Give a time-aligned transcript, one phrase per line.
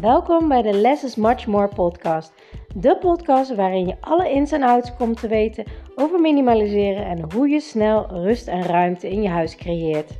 [0.00, 2.32] Welkom bij de Less is Much More podcast.
[2.74, 5.64] De podcast waarin je alle ins en outs komt te weten
[5.94, 10.10] over minimaliseren en hoe je snel rust en ruimte in je huis creëert.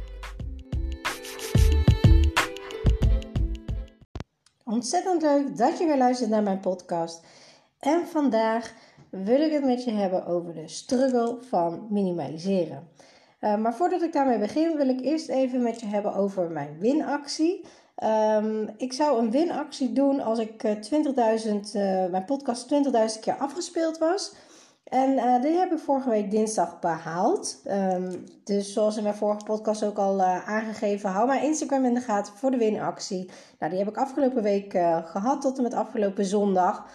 [4.64, 7.26] Ontzettend leuk dat je weer luistert naar mijn podcast.
[7.78, 8.74] En vandaag
[9.10, 12.88] wil ik het met je hebben over de struggle van minimaliseren.
[13.40, 16.78] Uh, maar voordat ik daarmee begin, wil ik eerst even met je hebben over mijn
[16.78, 17.64] winactie.
[18.04, 23.34] Um, ik zou een winactie doen als ik 20.000, uh, uh, mijn podcast 20.000 keer
[23.34, 24.34] afgespeeld was.
[24.84, 27.62] En uh, die heb ik vorige week dinsdag behaald.
[27.66, 32.00] Um, dus zoals in mijn vorige podcast ook al aangegeven, hou mijn Instagram in de
[32.00, 33.30] gaten voor de winactie.
[33.58, 34.72] Nou, die heb ik afgelopen week
[35.04, 36.86] gehad tot en met afgelopen zondag.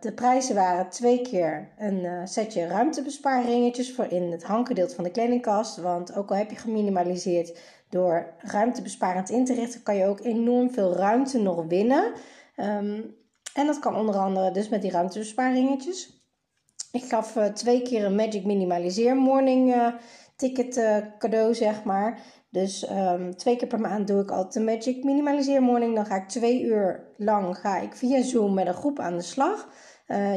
[0.00, 5.76] de prijzen waren twee keer een setje ruimtebespaarringetjes voor in het hanggedeelte van de kledingkast.
[5.76, 7.58] Want ook al heb je geminimaliseerd,
[7.90, 12.12] door ruimtebesparend in te richten, kan je ook enorm veel ruimte nog winnen.
[12.56, 13.18] Um,
[13.54, 16.24] en dat kan onder andere dus met die ruimtebesparingetjes.
[16.92, 19.86] Ik gaf uh, twee keer een Magic Minimaliseer Morning uh,
[20.36, 22.20] ticket uh, cadeau, zeg maar.
[22.50, 25.94] Dus um, twee keer per maand doe ik altijd de Magic Minimaliseer Morning.
[25.94, 29.22] Dan ga ik twee uur lang ga ik via Zoom met een groep aan de
[29.22, 29.68] slag.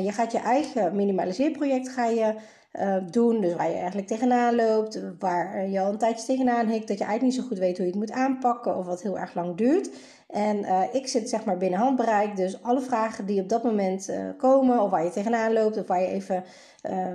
[0.03, 2.35] je gaat je eigen minimaliseerproject ga je
[2.79, 3.41] uh, doen.
[3.41, 7.03] Dus waar je eigenlijk tegenaan loopt, waar je al een tijdje tegenaan hikt, dat je
[7.03, 9.55] eigenlijk niet zo goed weet hoe je het moet aanpakken of wat heel erg lang
[9.55, 9.89] duurt.
[10.27, 14.09] En uh, ik zit zeg maar binnen handbereik, dus alle vragen die op dat moment
[14.09, 16.43] uh, komen, of waar je tegenaan loopt, of waar je even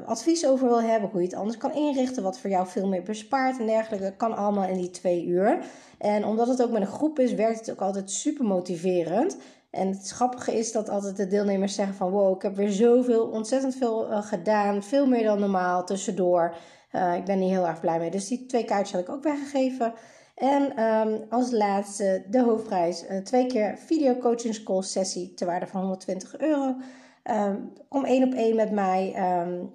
[0.07, 3.03] advies over wil hebben, hoe je het anders kan inrichten, wat voor jou veel meer
[3.03, 5.59] bespaart en dergelijke, kan allemaal in die twee uur.
[5.99, 9.37] En omdat het ook met een groep is, werkt het ook altijd super motiverend.
[9.71, 13.27] En het grappige is dat altijd de deelnemers zeggen van wow, ik heb weer zoveel,
[13.27, 14.83] ontzettend veel uh, gedaan.
[14.83, 16.57] Veel meer dan normaal tussendoor.
[16.93, 18.11] Uh, ik ben hier heel erg blij mee.
[18.11, 19.95] Dus die twee kaartjes had ik ook weggegeven.
[20.35, 23.05] En um, als laatste de hoofdprijs.
[23.11, 26.77] Uh, twee keer video coaching school sessie ter waarde van 120 euro.
[27.25, 29.73] Um, om één op één met mij um,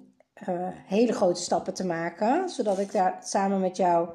[0.86, 2.48] hele grote stappen te maken.
[2.48, 4.08] Zodat ik daar samen met jou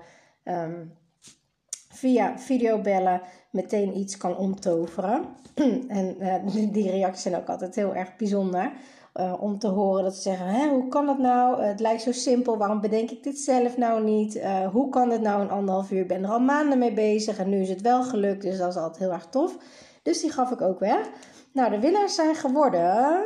[1.94, 5.26] via videobellen meteen iets kan omtoveren.
[5.88, 6.34] en uh,
[6.72, 8.72] die reacties zijn ook altijd heel erg bijzonder.
[9.16, 11.62] Uh, om te horen dat ze zeggen: hoe kan dat nou?
[11.62, 14.42] Uh, het lijkt zo simpel, waarom bedenk ik dit zelf nou niet?
[14.72, 16.02] hoe kan het nou in anderhalf uur?
[16.02, 18.70] Ik ben er al maanden mee bezig en nu is het wel gelukt, dus dat
[18.70, 19.58] is altijd heel erg tof.
[20.04, 21.10] Dus die gaf ik ook weg.
[21.54, 23.24] Nou, de winnaars zijn geworden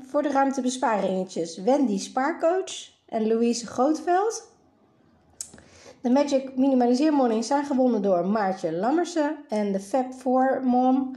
[0.00, 4.55] voor de ruimtebesparingetjes Wendy Spaarcoach en Louise Grootveld.
[6.06, 11.16] De Magic Minimaliseer Morning zijn gewonnen door Maartje Lammersen en de Fab 4 Mom.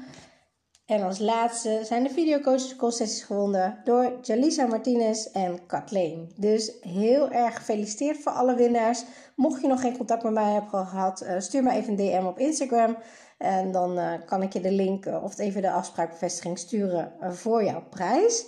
[0.85, 6.31] En als laatste zijn de videocoach sessies gewonnen door Jalisa Martinez en Kathleen.
[6.35, 9.03] Dus heel erg gefeliciteerd voor alle winnaars.
[9.35, 12.25] Mocht je nog geen contact met mij hebben gehad, eh, stuur me even een DM
[12.25, 12.97] op Instagram.
[13.38, 17.63] En dan uh, kan ik je de link uh, of even de afspraakbevestiging sturen voor
[17.63, 18.45] jouw prijs.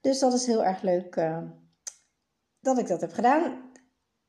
[0.00, 1.30] Dus dat is heel erg leuk
[2.60, 3.70] dat ik dat heb gedaan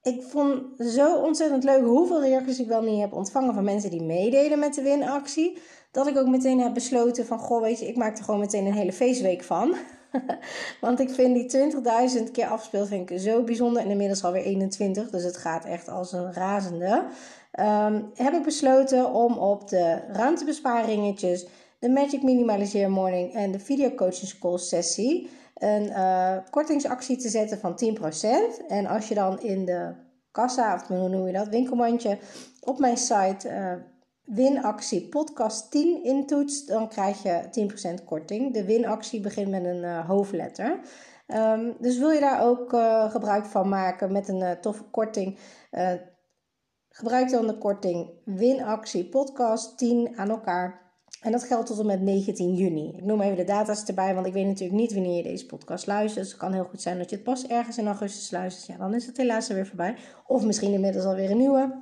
[0.03, 4.03] ik vond zo ontzettend leuk hoeveel reacties ik wel niet heb ontvangen van mensen die
[4.03, 5.57] meedelen met de winactie.
[5.91, 8.65] Dat ik ook meteen heb besloten van, goh weet je, ik maak er gewoon meteen
[8.65, 9.75] een hele feestweek van.
[10.81, 11.71] Want ik vind die
[12.25, 12.87] 20.000 keer afspeel
[13.17, 13.81] zo bijzonder.
[13.81, 17.03] En inmiddels alweer 21, dus het gaat echt als een razende.
[17.59, 21.45] Um, heb ik besloten om op de ruimtebesparingetjes,
[21.79, 27.59] de Magic Minimaliseer Morning en de Video Coaching School sessie een uh, kortingsactie te zetten
[27.59, 27.79] van
[28.61, 28.67] 10%.
[28.67, 29.93] En als je dan in de
[30.31, 32.17] kassa, of hoe noem je dat, winkelmandje,
[32.61, 33.73] op mijn site uh,
[34.35, 37.67] winactie podcast 10 intoetst, dan krijg je
[38.01, 38.53] 10% korting.
[38.53, 40.79] De winactie begint met een uh, hoofdletter.
[41.27, 42.69] Um, dus wil je daar ook
[43.11, 45.37] gebruik van maken met een toffe korting,
[46.89, 50.82] gebruik dan de korting winactie podcast 10 aan elkaar
[51.23, 52.93] en dat geldt tot en met 19 juni.
[52.97, 55.87] Ik noem even de data's erbij, want ik weet natuurlijk niet wanneer je deze podcast
[55.87, 56.23] luistert.
[56.23, 58.65] Dus het kan heel goed zijn dat je het pas ergens in augustus luistert.
[58.65, 59.95] Ja, dan is het helaas er weer voorbij.
[60.27, 61.81] Of misschien inmiddels alweer een nieuwe.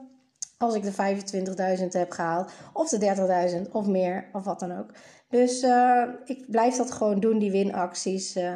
[0.58, 4.90] Als ik de 25.000 heb gehaald, of de 30.000 of meer, of wat dan ook.
[5.30, 8.36] Dus uh, ik blijf dat gewoon doen, die winacties.
[8.36, 8.56] Uh,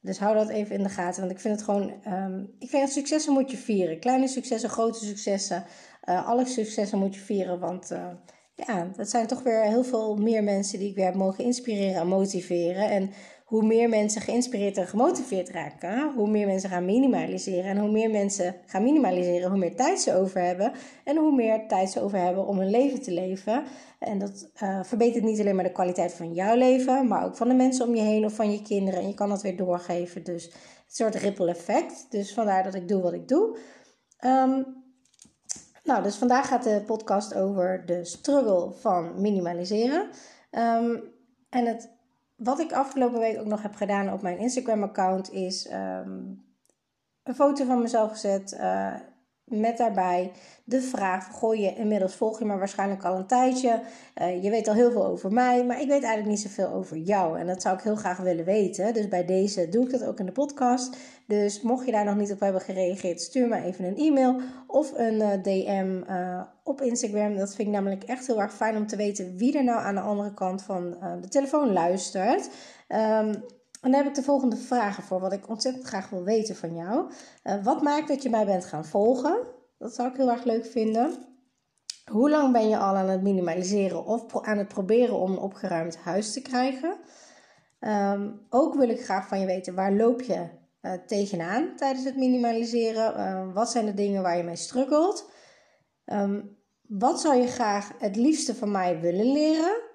[0.00, 1.20] dus hou dat even in de gaten.
[1.20, 1.92] Want ik vind het gewoon.
[2.08, 4.00] Um, ik vind successen moet je vieren.
[4.00, 5.64] Kleine successen, grote successen.
[6.04, 7.60] Uh, alle successen moet je vieren.
[7.60, 7.90] Want
[8.54, 12.00] ja, dat zijn toch weer heel veel meer mensen die ik weer heb mogen inspireren
[12.00, 12.90] en motiveren.
[12.90, 13.10] En
[13.44, 17.70] hoe meer mensen geïnspireerd en gemotiveerd raken, hoe meer mensen gaan minimaliseren.
[17.70, 20.72] En hoe meer mensen gaan minimaliseren, hoe meer tijd ze over hebben.
[21.04, 23.64] En hoe meer tijd ze over hebben om hun leven te leven.
[23.98, 27.48] En dat uh, verbetert niet alleen maar de kwaliteit van jouw leven, maar ook van
[27.48, 29.00] de mensen om je heen of van je kinderen.
[29.00, 30.24] En je kan dat weer doorgeven.
[30.24, 30.52] Dus een
[30.86, 32.06] soort ripple effect.
[32.10, 33.58] Dus vandaar dat ik doe wat ik doe.
[34.20, 34.83] Um,
[35.84, 40.08] nou, dus vandaag gaat de podcast over de struggle van minimaliseren.
[40.50, 40.96] Ehm,
[41.48, 41.90] en het,
[42.36, 46.18] wat ik afgelopen week ook nog heb gedaan op mijn Instagram-account is ehm,
[47.22, 48.52] een foto van mezelf gezet.
[48.60, 48.94] Uh,
[49.44, 50.32] met daarbij
[50.64, 53.80] de vraag: gooi je inmiddels volg je me waarschijnlijk al een tijdje.
[54.20, 56.96] Uh, je weet al heel veel over mij, maar ik weet eigenlijk niet zoveel over
[56.96, 57.38] jou.
[57.38, 58.94] En dat zou ik heel graag willen weten.
[58.94, 60.96] Dus bij deze doe ik dat ook in de podcast.
[61.26, 64.92] Dus mocht je daar nog niet op hebben gereageerd, stuur me even een e-mail of
[64.96, 67.36] een uh, DM uh, op Instagram.
[67.36, 69.94] Dat vind ik namelijk echt heel erg fijn om te weten wie er nou aan
[69.94, 72.50] de andere kant van de telefoon luistert.
[72.88, 73.44] Um,
[73.84, 77.10] en heb ik de volgende vragen voor, wat ik ontzettend graag wil weten van jou.
[77.44, 79.36] Uh, wat maakt dat je mij bent gaan volgen?
[79.78, 81.12] Dat zou ik heel erg leuk vinden.
[82.10, 85.96] Hoe lang ben je al aan het minimaliseren of aan het proberen om een opgeruimd
[85.96, 86.96] huis te krijgen?
[87.80, 90.48] Um, ook wil ik graag van je weten, waar loop je
[90.82, 93.18] uh, tegenaan tijdens het minimaliseren?
[93.18, 95.30] Uh, wat zijn de dingen waar je mee struggelt?
[96.06, 99.92] Um, wat zou je graag het liefste van mij willen leren?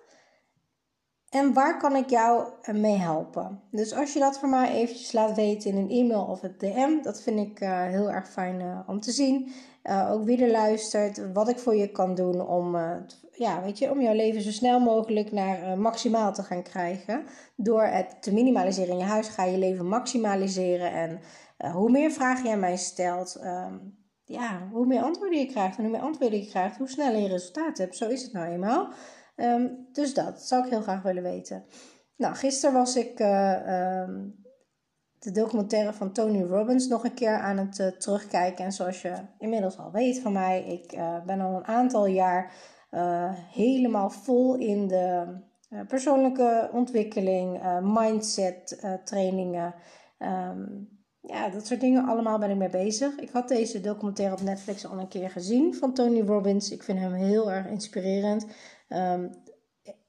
[1.30, 3.62] En waar kan ik jou mee helpen?
[3.72, 7.02] Dus als je dat voor mij eventjes laat weten in een e-mail of het DM,
[7.02, 9.52] dat vind ik uh, heel erg fijn uh, om te zien.
[10.10, 12.76] Ook wie er luistert, wat ik voor je kan doen om,
[13.32, 17.24] ja, weet je, om jouw leven zo snel mogelijk naar maximaal te gaan krijgen.
[17.56, 20.92] Door het te minimaliseren in je huis ga je leven maximaliseren.
[20.92, 21.20] En
[21.72, 23.74] hoe meer vragen aan mij stelt, ehm,
[24.26, 25.78] ja, hoe meer antwoorden je krijgt.
[25.78, 27.98] En hoe meer antwoorden je krijgt, hoe sneller je resultaat hebt.
[27.98, 28.94] Zo is het nou eenmaal.
[29.40, 31.64] Ehm, dus dat zou ik heel graag willen weten.
[32.16, 34.44] Nou, gisteren was ik uh, um,
[35.20, 38.66] de documentaire van Tony Robbins nog een keer aan het uh, terugkijken.
[38.66, 42.52] En zoals je inmiddels al weet van mij, ik uh, ben al een aantal jaar
[43.52, 45.38] helemaal vol in de
[45.88, 49.74] persoonlijke ontwikkeling, mindset trainingen.
[50.20, 50.90] Um,
[51.22, 53.16] ja, dat soort dingen allemaal ben ik mee bezig.
[53.16, 56.72] Ik had deze documentaire op Netflix al een keer gezien van Tony Robbins.
[56.72, 58.46] Ik vind hem heel erg inspirerend.
[58.90, 59.32] Um,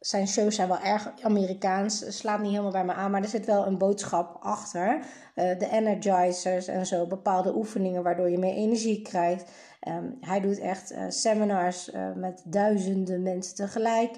[0.00, 3.46] zijn shows zijn wel erg Amerikaans, slaat niet helemaal bij me aan, maar er zit
[3.46, 4.96] wel een boodschap achter.
[4.96, 9.50] Uh, de energizers en zo, bepaalde oefeningen waardoor je meer energie krijgt.
[9.88, 14.16] Um, hij doet echt uh, seminars uh, met duizenden mensen tegelijk,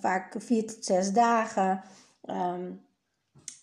[0.00, 1.82] vaak vier tot zes dagen.
[2.24, 2.86] Um,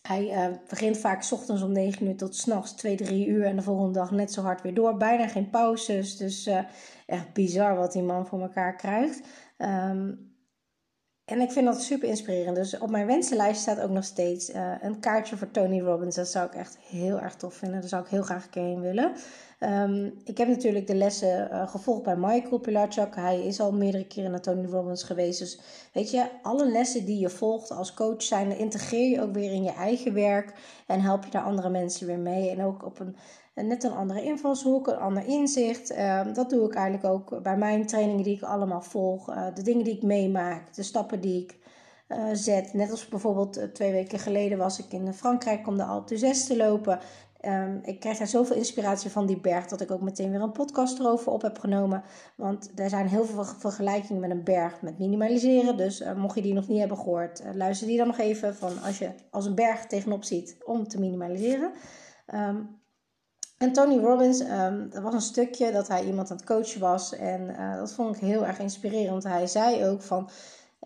[0.02, 3.92] hij begint vaak ochtends om 9 uur tot s'nachts 2, 3 uur en de volgende
[3.92, 4.98] dag net zo hard weer door.
[4.98, 6.18] Bijna geen pauzes.
[6.18, 6.50] Dus
[7.06, 9.22] echt bizar wat die man voor elkaar krijgt.
[9.58, 10.34] Um,
[11.26, 12.56] en ik vind dat super inspirerend.
[12.56, 16.16] Dus op mijn wensenlijst staat ook nog steeds uh, een kaartje voor Tony Robbins.
[16.16, 17.80] Dat zou ik echt heel erg tof vinden.
[17.80, 19.12] Daar zou ik heel graag een keer heen willen.
[19.60, 23.16] Um, ik heb natuurlijk de lessen uh, gevolgd bij Michael Pilarchuk.
[23.16, 25.40] Hij is al meerdere keren naar Tony Robbins geweest.
[25.40, 25.60] Dus
[25.94, 29.64] weet je, alle lessen die je volgt als coach zijn, integreer je ook weer in
[29.64, 30.54] je eigen werk.
[30.88, 32.50] En help je daar andere mensen weer mee.
[32.50, 33.16] En ook op een
[33.64, 35.90] net een andere invalshoek, een ander inzicht.
[35.90, 39.30] Ehm, dat doe ik eigenlijk ook bij mijn trainingen die ik allemaal volg.
[39.30, 41.58] Uh, de dingen die ik meemaak, de stappen die ik
[42.08, 42.74] uh, zet.
[42.74, 46.46] Net als bijvoorbeeld uh, twee weken geleden was ik in Frankrijk om de Alpe d'Huez
[46.46, 47.00] te lopen.
[47.42, 50.52] Um, ik krijg daar zoveel inspiratie van die berg dat ik ook meteen weer een
[50.52, 52.04] podcast erover op heb genomen.
[52.36, 55.78] Want er zijn heel veel vergelijkingen met een berg met minimaliseren.
[55.78, 58.98] Dus mocht je die nog niet hebben gehoord, luister die dan nog even van als
[58.98, 61.72] je als een berg tegenop ziet om te minimaliseren.
[62.34, 62.84] Um,
[63.58, 67.14] en Tony Robbins, um, dat was een stukje dat hij iemand aan het coachen was.
[67.14, 69.24] En uh, dat vond ik heel erg inspirerend.
[69.24, 70.30] Hij zei ook van,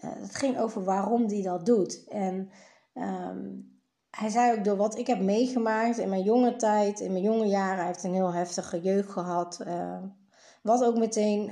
[0.03, 2.07] uh, het ging over waarom hij dat doet.
[2.07, 2.49] En
[2.93, 3.77] um,
[4.09, 7.45] hij zei ook door wat ik heb meegemaakt in mijn jonge tijd, in mijn jonge
[7.45, 7.77] jaren.
[7.77, 9.59] Hij heeft een heel heftige jeugd gehad.
[9.67, 9.97] Uh,
[10.61, 11.43] wat ook meteen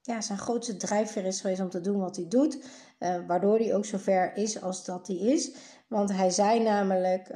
[0.00, 2.64] ja, zijn grootste drijfveer is geweest om te doen wat hij doet.
[3.26, 5.54] waardoor hij ook zo ver is als dat hij is.
[5.88, 7.30] Want hij zei namelijk,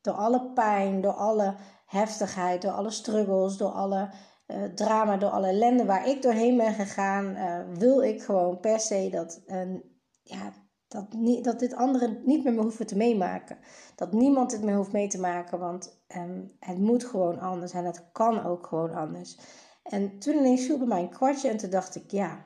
[0.00, 1.54] door alle pijn, door alle
[1.92, 4.10] heftigheid, door alle struggles, door alle
[4.46, 8.80] uh, drama, door alle ellende waar ik doorheen ben gegaan, uh, wil ik gewoon per
[8.80, 9.80] se dat, uh,
[10.22, 10.52] ja,
[10.88, 13.58] dat, niet, dat dit anderen niet meer hoeven te meemaken.
[13.96, 17.84] Dat niemand dit meer hoeft mee te maken, want um, het moet gewoon anders en
[17.84, 19.38] het kan ook gewoon anders.
[19.82, 22.44] En toen ineens viel bij mij een kwartje en toen dacht ik, ja,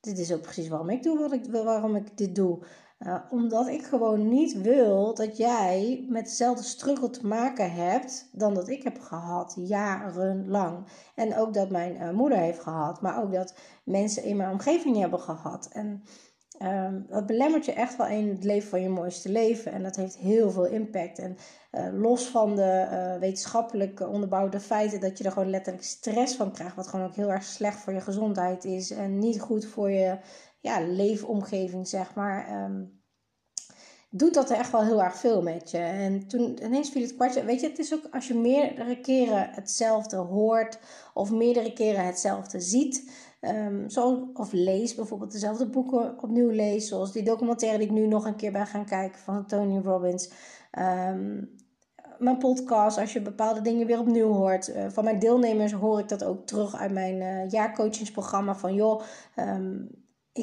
[0.00, 2.64] dit is ook precies waarom ik doe wat ik, waarom ik dit doe.
[3.06, 8.54] Uh, omdat ik gewoon niet wil dat jij met dezelfde struggle te maken hebt dan
[8.54, 10.86] dat ik heb gehad, jarenlang.
[11.14, 13.54] En ook dat mijn uh, moeder heeft gehad, maar ook dat
[13.84, 15.68] mensen in mijn omgeving hebben gehad.
[15.72, 16.02] En
[16.62, 19.72] um, dat belemmert je echt wel in het leven van je mooiste leven.
[19.72, 21.18] En dat heeft heel veel impact.
[21.18, 21.36] En
[21.72, 26.76] uh, los van de wetenschappelijk onderbouwde feiten dat je er gewoon letterlijk stress van krijgt,
[26.76, 30.18] wat gewoon ook heel erg slecht voor je gezondheid is en niet goed voor je
[30.60, 32.64] ja, leefomgeving, zeg maar.
[32.64, 33.02] Um,
[34.10, 35.78] doet dat echt wel heel erg veel met je.
[35.78, 37.44] En toen ineens viel het kwartje.
[37.44, 40.78] Weet je, het is ook als je meerdere keren hetzelfde hoort
[41.14, 43.10] of meerdere keren hetzelfde ziet.
[43.40, 46.88] Um, zoals, of lees bijvoorbeeld dezelfde boeken opnieuw lees.
[46.88, 50.32] Zoals die documentaire die ik nu nog een keer ben gaan kijken van Tony Robbins.
[50.78, 51.58] Um,
[52.18, 54.68] mijn podcast, als je bepaalde dingen weer opnieuw hoort.
[54.68, 58.54] Uh, van mijn deelnemers hoor ik dat ook terug uit mijn uh, jaarcoachingsprogramma.
[58.54, 59.02] Van joh,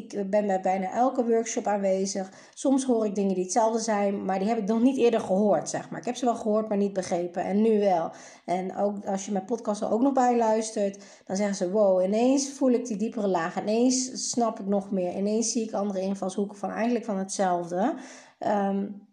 [0.04, 2.32] ik ben bij bijna elke workshop aanwezig.
[2.54, 5.70] Soms hoor ik dingen die hetzelfde zijn, maar die heb ik nog niet eerder gehoord,
[5.70, 6.00] zeg maar.
[6.00, 7.44] Ik heb ze wel gehoord, maar niet begrepen.
[7.44, 8.12] En nu wel.
[8.46, 12.04] En ook als je mijn podcast er ook nog bij luistert, dan zeggen ze: Wow,
[12.04, 13.62] ineens voel ik die diepere laag.
[13.62, 15.16] Ineens snap ik nog meer.
[15.16, 17.94] Ineens zie ik andere invalshoeken van eigenlijk van hetzelfde.
[18.40, 19.07] Um,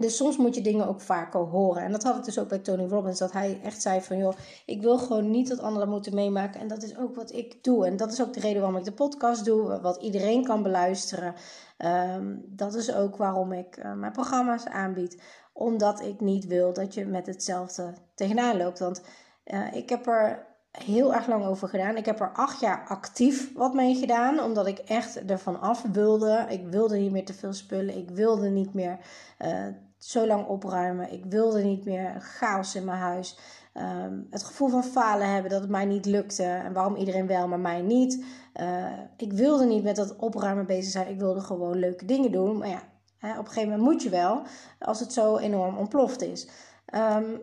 [0.00, 1.82] dus soms moet je dingen ook vaker horen.
[1.82, 3.18] En dat had ik dus ook bij Tony Robbins.
[3.18, 4.32] Dat hij echt zei van, joh,
[4.66, 6.60] ik wil gewoon niet dat anderen moeten meemaken.
[6.60, 7.86] En dat is ook wat ik doe.
[7.86, 9.80] En dat is ook de reden waarom ik de podcast doe.
[9.80, 11.34] Wat iedereen kan beluisteren.
[11.78, 15.22] Um, dat is ook waarom ik uh, mijn programma's aanbied.
[15.52, 18.78] Omdat ik niet wil dat je met hetzelfde tegenaan loopt.
[18.78, 19.02] Want
[19.44, 21.96] uh, ik heb er heel erg lang over gedaan.
[21.96, 24.40] Ik heb er acht jaar actief wat mee gedaan.
[24.40, 26.46] Omdat ik echt ervan af wilde.
[26.48, 27.96] Ik wilde niet meer te veel spullen.
[27.96, 28.98] Ik wilde niet meer...
[29.38, 29.66] Uh,
[30.00, 31.12] zo lang opruimen.
[31.12, 33.38] Ik wilde niet meer chaos in mijn huis.
[33.74, 36.42] Um, het gevoel van falen hebben dat het mij niet lukte.
[36.42, 38.24] En waarom iedereen wel, maar mij niet.
[38.60, 41.08] Uh, ik wilde niet met dat opruimen bezig zijn.
[41.08, 42.58] Ik wilde gewoon leuke dingen doen.
[42.58, 42.82] Maar ja,
[43.18, 44.42] hè, op een gegeven moment moet je wel.
[44.78, 46.48] Als het zo enorm ontploft is.
[46.94, 47.40] Um,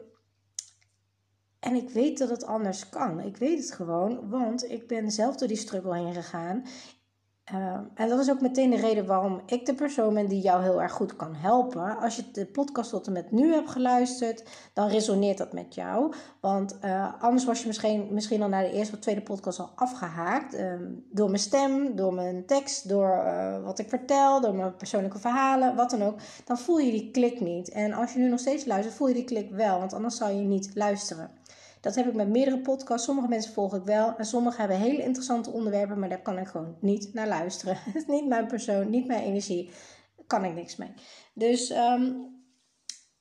[1.59, 3.19] en ik weet dat het anders kan.
[3.19, 6.63] Ik weet het gewoon, want ik ben zelf door die struggle heen gegaan.
[7.53, 10.63] Uh, en dat is ook meteen de reden waarom ik de persoon ben die jou
[10.63, 11.97] heel erg goed kan helpen.
[11.97, 16.13] Als je de podcast tot en met nu hebt geluisterd, dan resoneert dat met jou.
[16.39, 19.71] Want uh, anders was je misschien, misschien al naar de eerste of tweede podcast al
[19.75, 20.55] afgehaakt.
[20.55, 20.73] Uh,
[21.11, 25.75] door mijn stem, door mijn tekst, door uh, wat ik vertel, door mijn persoonlijke verhalen,
[25.75, 26.19] wat dan ook.
[26.45, 27.69] Dan voel je die klik niet.
[27.69, 29.79] En als je nu nog steeds luistert, voel je die klik wel.
[29.79, 31.31] Want anders zou je niet luisteren.
[31.81, 33.05] Dat heb ik met meerdere podcasts.
[33.05, 34.15] Sommige mensen volg ik wel.
[34.17, 35.99] En sommige hebben hele interessante onderwerpen.
[35.99, 37.77] Maar daar kan ik gewoon niet naar luisteren.
[37.77, 39.69] Het is niet mijn persoon, niet mijn energie.
[40.15, 40.93] Daar kan ik niks mee.
[41.33, 42.35] Dus um,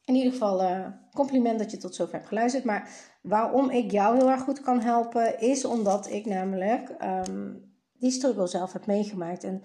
[0.04, 2.64] in ieder geval uh, compliment dat je tot zover hebt geluisterd.
[2.64, 2.90] Maar
[3.22, 5.40] waarom ik jou heel erg goed kan helpen.
[5.40, 9.44] Is omdat ik namelijk um, die struggle zelf heb meegemaakt.
[9.44, 9.62] En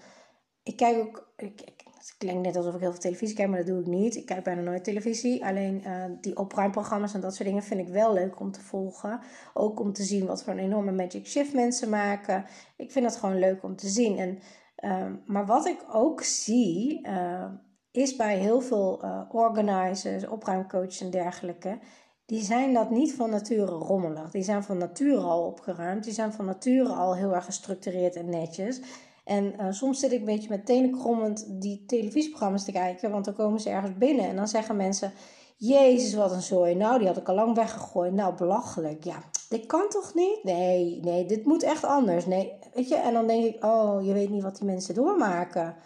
[0.62, 1.32] ik kijk ook...
[1.36, 4.16] Ik, het klinkt net alsof ik heel veel televisie kijk, maar dat doe ik niet.
[4.16, 5.44] Ik kijk bijna nooit televisie.
[5.44, 9.20] Alleen uh, die opruimprogramma's en dat soort dingen vind ik wel leuk om te volgen.
[9.54, 12.44] Ook om te zien wat voor een enorme magic shift mensen maken.
[12.76, 14.18] Ik vind dat gewoon leuk om te zien.
[14.18, 14.38] En,
[14.84, 17.44] uh, maar wat ik ook zie, uh,
[17.90, 21.78] is bij heel veel organizers, opruimcoaches en dergelijke.
[22.26, 24.30] Die zijn dat niet van nature rommelig.
[24.30, 26.04] Die zijn van nature al opgeruimd.
[26.04, 28.80] Die zijn van nature al heel erg gestructureerd en netjes.
[29.24, 33.24] En uh, soms zit ik een beetje met tenen krommend die televisieprogramma's te kijken, want
[33.24, 35.12] dan komen ze ergens binnen en dan zeggen mensen:
[35.56, 36.74] Jezus, wat een zooi.
[36.74, 38.12] Nou, die had ik al lang weggegooid.
[38.12, 39.04] Nou, belachelijk.
[39.04, 40.38] Ja, dit kan toch niet?
[40.42, 42.26] Nee, nee, dit moet echt anders.
[42.26, 45.76] Nee, weet je, en dan denk ik: Oh, je weet niet wat die mensen doormaken.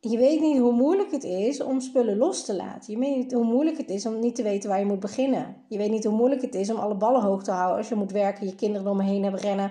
[0.00, 2.92] Je weet niet hoe moeilijk het is om spullen los te laten.
[2.92, 5.56] Je weet niet hoe moeilijk het is om niet te weten waar je moet beginnen.
[5.68, 7.94] Je weet niet hoe moeilijk het is om alle ballen hoog te houden als je
[7.94, 9.70] moet werken, je kinderen om me heen hebben rennen.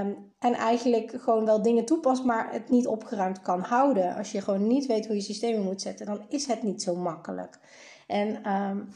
[0.00, 4.14] Um, en eigenlijk gewoon wel dingen toepast, maar het niet opgeruimd kan houden.
[4.14, 6.96] Als je gewoon niet weet hoe je systemen moet zetten, dan is het niet zo
[6.96, 7.58] makkelijk.
[8.06, 8.88] En um,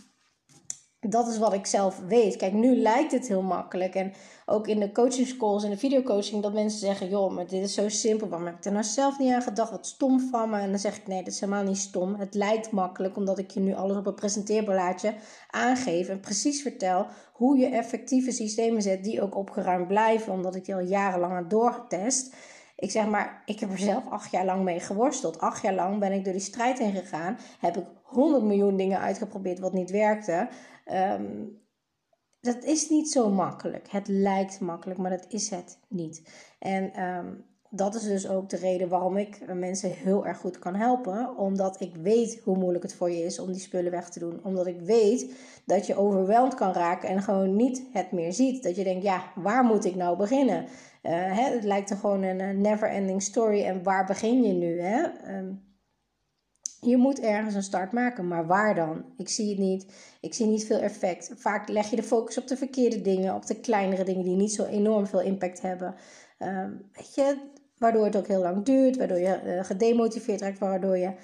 [1.00, 2.36] dat is wat ik zelf weet.
[2.36, 3.94] Kijk, nu lijkt het heel makkelijk.
[3.94, 4.12] En
[4.46, 7.74] ook in de coaching schools en de videocoaching, dat mensen zeggen: joh, maar dit is
[7.74, 8.28] zo simpel.
[8.28, 9.70] Waarom heb ik er nou zelf niet aan gedacht?
[9.70, 10.58] Wat stom van me.
[10.58, 12.14] En dan zeg ik: nee, dat is helemaal niet stom.
[12.14, 15.14] Het lijkt makkelijk, omdat ik je nu alles op een presenteerblaadje
[15.50, 16.08] aangeef.
[16.08, 20.74] En precies vertel hoe je effectieve systemen zet die ook opgeruimd blijven, omdat ik die
[20.74, 22.34] al jarenlang heb doorgetest.
[22.80, 25.38] Ik zeg maar, ik heb er zelf acht jaar lang mee geworsteld.
[25.38, 27.38] Acht jaar lang ben ik door die strijd heen gegaan.
[27.58, 30.48] Heb ik honderd miljoen dingen uitgeprobeerd wat niet werkte.
[30.92, 31.58] Um,
[32.40, 33.90] dat is niet zo makkelijk.
[33.90, 36.22] Het lijkt makkelijk, maar dat is het niet.
[36.58, 40.74] En um, dat is dus ook de reden waarom ik mensen heel erg goed kan
[40.74, 41.36] helpen.
[41.36, 44.40] Omdat ik weet hoe moeilijk het voor je is om die spullen weg te doen.
[44.42, 45.34] Omdat ik weet
[45.64, 48.62] dat je overweldigd kan raken en gewoon niet het meer ziet.
[48.62, 50.66] Dat je denkt, ja, waar moet ik nou beginnen?
[51.02, 53.64] Hè, het lijkt er gewoon een never-ending story.
[53.64, 54.80] En waar begin je nu?
[54.80, 55.04] Hè?
[55.36, 55.68] Um,
[56.80, 59.04] je moet ergens een start maken, maar waar dan?
[59.16, 59.92] Ik zie het niet.
[60.20, 61.32] Ik zie niet veel effect.
[61.36, 64.52] Vaak leg je de focus op de verkeerde dingen, op de kleinere dingen die niet
[64.52, 65.94] zo enorm veel impact hebben.
[66.38, 67.36] Um, weet je,
[67.78, 71.14] waardoor het ook heel lang duurt, waardoor je uh, gedemotiveerd raakt, waardoor je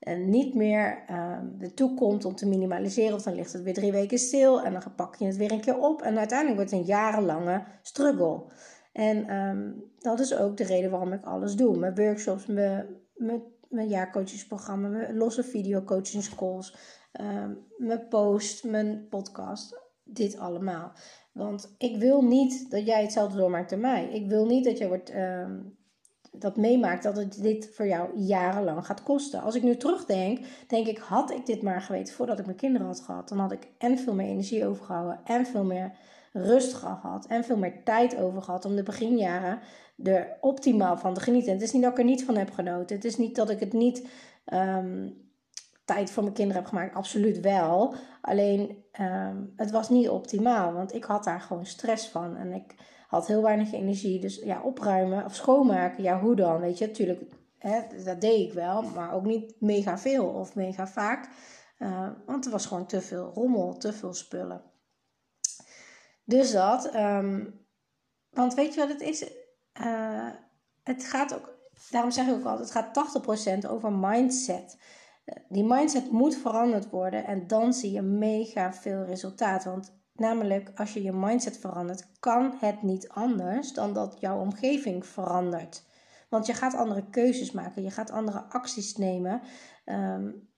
[0.00, 3.14] uh, niet meer uh, ertoe komt om te minimaliseren.
[3.14, 5.60] Of dan ligt het weer drie weken stil en dan pak je het weer een
[5.60, 6.02] keer op.
[6.02, 8.44] En uiteindelijk wordt het een jarenlange struggle.
[8.96, 11.78] En um, dat is ook de reden waarom ik alles doe.
[11.78, 16.76] Mijn workshops, mijn, mijn mijn jaarcoachingsprogramma, losse videocoachingscalls,
[17.20, 17.44] uh,
[17.76, 19.84] mijn post, mijn podcast.
[20.04, 20.92] Dit allemaal.
[21.32, 24.08] Want ik wil niet dat jij hetzelfde doormaakt dan mij.
[24.12, 25.60] Ik wil niet dat jij wordt, ehm,
[26.32, 29.42] dat meemaakt dat het dit voor jou jarenlang gaat kosten.
[29.42, 30.38] Als ik nu terugdenk,
[30.68, 33.52] denk ik, had ik dit maar geweten voordat ik mijn kinderen had gehad, dan had
[33.52, 35.98] ik en veel meer energie overgehouden en veel meer
[36.44, 39.58] rust gehad en veel meer tijd over gehad om de beginjaren
[40.02, 41.52] er optimaal van te genieten.
[41.52, 42.96] Het is niet dat ik er niet van heb genoten.
[42.96, 44.08] Het is niet dat ik het niet
[44.44, 45.08] ehm,
[45.84, 46.94] tijd voor mijn kinderen heb gemaakt.
[46.94, 47.94] Absoluut wel.
[48.20, 52.74] Alleen ehm, het was niet optimaal, want ik had daar gewoon stress van en ik
[53.08, 54.20] had heel weinig energie.
[54.20, 56.60] Dus ja, opruimen of schoonmaken, ja, hoe dan?
[56.60, 57.22] Weet je, natuurlijk,
[58.04, 61.28] dat deed ik wel, maar ook niet mega veel of mega vaak.
[61.78, 64.62] Uh, want er was gewoon te veel rommel, te veel spullen.
[66.26, 66.90] Dus dat.
[66.90, 67.44] Ehm,
[68.30, 69.22] want weet je wat het is?
[69.80, 70.28] Uh,
[70.82, 71.58] het gaat ook,
[71.90, 72.94] daarom zeg ik ook altijd, het gaat
[73.64, 74.78] 80% over mindset.
[75.48, 79.64] Die mindset moet veranderd worden en dan zie je mega veel resultaat.
[79.64, 85.06] Want namelijk, als je je mindset verandert, kan het niet anders dan dat jouw omgeving
[85.06, 85.84] verandert.
[86.28, 89.42] Want je gaat andere keuzes maken, je gaat andere acties nemen.
[89.84, 90.48] Um,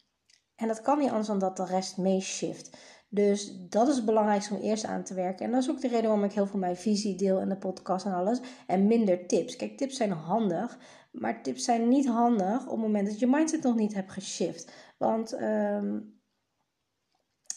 [0.59, 2.77] en dat kan niet anders dan dat de rest meeshift.
[3.09, 5.47] Dus dat is het belangrijkste om eerst aan te werken.
[5.47, 7.57] En dat is ook de reden waarom ik heel veel mijn visie deel in de
[7.57, 8.41] podcast en alles.
[8.67, 9.57] En minder tips.
[9.57, 10.79] Kijk, tips zijn handig.
[11.13, 14.73] Maar tips zijn niet handig op het moment dat je mindset nog niet hebt geshift.
[14.99, 16.19] Want um,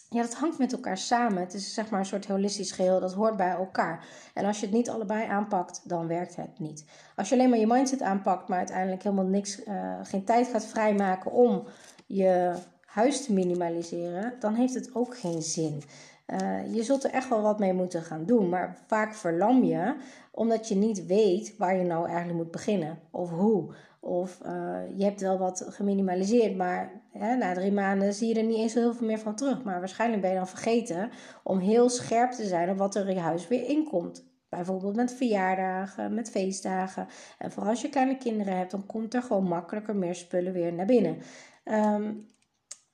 [0.10, 1.41] ja, dat hangt met elkaar samen.
[1.41, 3.00] Het is zeg maar een soort holistisch geheel.
[3.00, 4.05] Dat hoort bij elkaar.
[4.34, 6.86] En als je het niet allebei aanpakt, dan werkt het niet.
[7.15, 10.65] Als je alleen maar je mindset aanpakt, maar uiteindelijk helemaal niks, uh, geen tijd gaat
[10.65, 11.67] vrijmaken om
[12.05, 12.53] je
[12.91, 15.81] huis te minimaliseren, dan heeft het ook geen zin.
[16.27, 19.95] Uh, je zult er echt wel wat mee moeten gaan doen, maar vaak verlam je
[20.31, 23.74] omdat je niet weet waar je nou eigenlijk moet beginnen of hoe.
[24.00, 28.45] Of uh, je hebt wel wat geminimaliseerd, maar hè, na drie maanden zie je er
[28.45, 29.63] niet eens heel veel meer van terug.
[29.63, 31.10] Maar waarschijnlijk ben je dan vergeten
[31.43, 34.29] om heel scherp te zijn op wat er in je huis weer inkomt.
[34.50, 37.07] Bijvoorbeeld met verjaardagen, met feestdagen.
[37.38, 40.74] En vooral als je kleine kinderen hebt, dan komt er gewoon makkelijker meer spullen weer
[40.74, 41.18] naar binnen.
[41.65, 42.29] Um,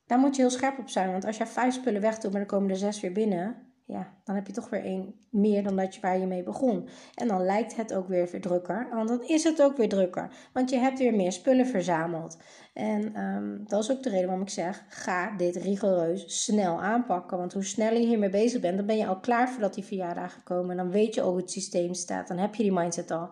[0.07, 1.11] daar moet je heel scherp op zijn.
[1.11, 3.55] Want als je vijf spullen wegdoet, maar dan komen er zes weer binnen.
[3.85, 6.87] Ja, dan heb je toch weer één meer dan dat je, waar je mee begon.
[7.15, 8.87] En dan lijkt het ook weer drukker.
[8.91, 10.29] Want dan is het ook weer drukker.
[10.53, 12.37] Want je hebt weer meer spullen verzameld.
[12.73, 17.37] En um, dat is ook de reden waarom ik zeg: ga dit rigoureus snel aanpakken.
[17.37, 20.43] Want hoe sneller je hiermee bezig bent, dan ben je al klaar voordat die verjaardagen
[20.43, 20.77] komen.
[20.77, 22.27] Dan weet je hoe het systeem staat.
[22.27, 23.29] Dan heb je die mindset al.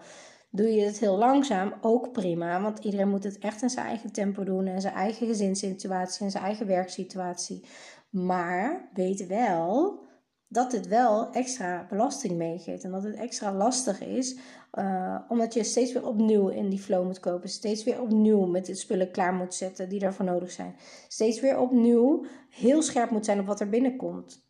[0.55, 2.61] Doe je het heel langzaam, ook prima.
[2.61, 4.67] Want iedereen moet het echt in zijn eigen tempo doen.
[4.67, 7.65] En zijn eigen gezinssituatie en zijn eigen werksituatie.
[8.09, 9.99] Maar weet wel
[10.47, 12.83] dat het wel extra belasting meegeeft.
[12.83, 14.37] En dat het extra lastig is.
[14.73, 17.49] Uh, omdat je steeds weer opnieuw in die flow moet kopen.
[17.49, 20.75] Steeds weer opnieuw met de spullen klaar moet zetten die daarvoor nodig zijn.
[21.07, 24.44] Steeds weer opnieuw heel scherp moet zijn op wat er binnenkomt.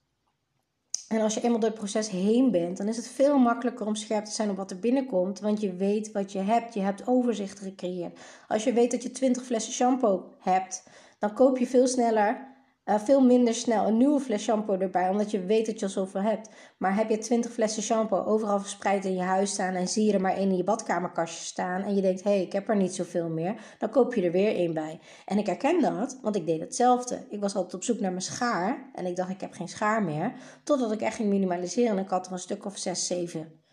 [1.08, 3.96] En als je eenmaal door het proces heen bent, dan is het veel makkelijker om
[3.96, 5.40] scherp te zijn op wat er binnenkomt.
[5.40, 6.74] Want je weet wat je hebt.
[6.74, 8.20] Je hebt overzicht gecreëerd.
[8.48, 10.84] Als je weet dat je 20 flessen shampoo hebt,
[11.20, 12.55] dan koop je veel sneller
[12.86, 15.92] uh, veel minder snel een nieuwe fles shampoo erbij, omdat je weet dat je al
[15.92, 16.50] zoveel hebt.
[16.78, 20.14] Maar heb je 20 flessen shampoo overal verspreid in je huis staan en zie je
[20.14, 22.76] er maar één in je badkamerkastje staan en je denkt, hé, hey, ik heb er
[22.76, 25.00] niet zoveel meer, dan koop je er weer één bij.
[25.26, 27.26] En ik herken dat, want ik deed hetzelfde.
[27.30, 30.04] Ik was altijd op zoek naar mijn schaar en ik dacht, ik heb geen schaar
[30.04, 33.65] meer, totdat ik echt ging minimaliseren en ik had er een stuk of 6, 7.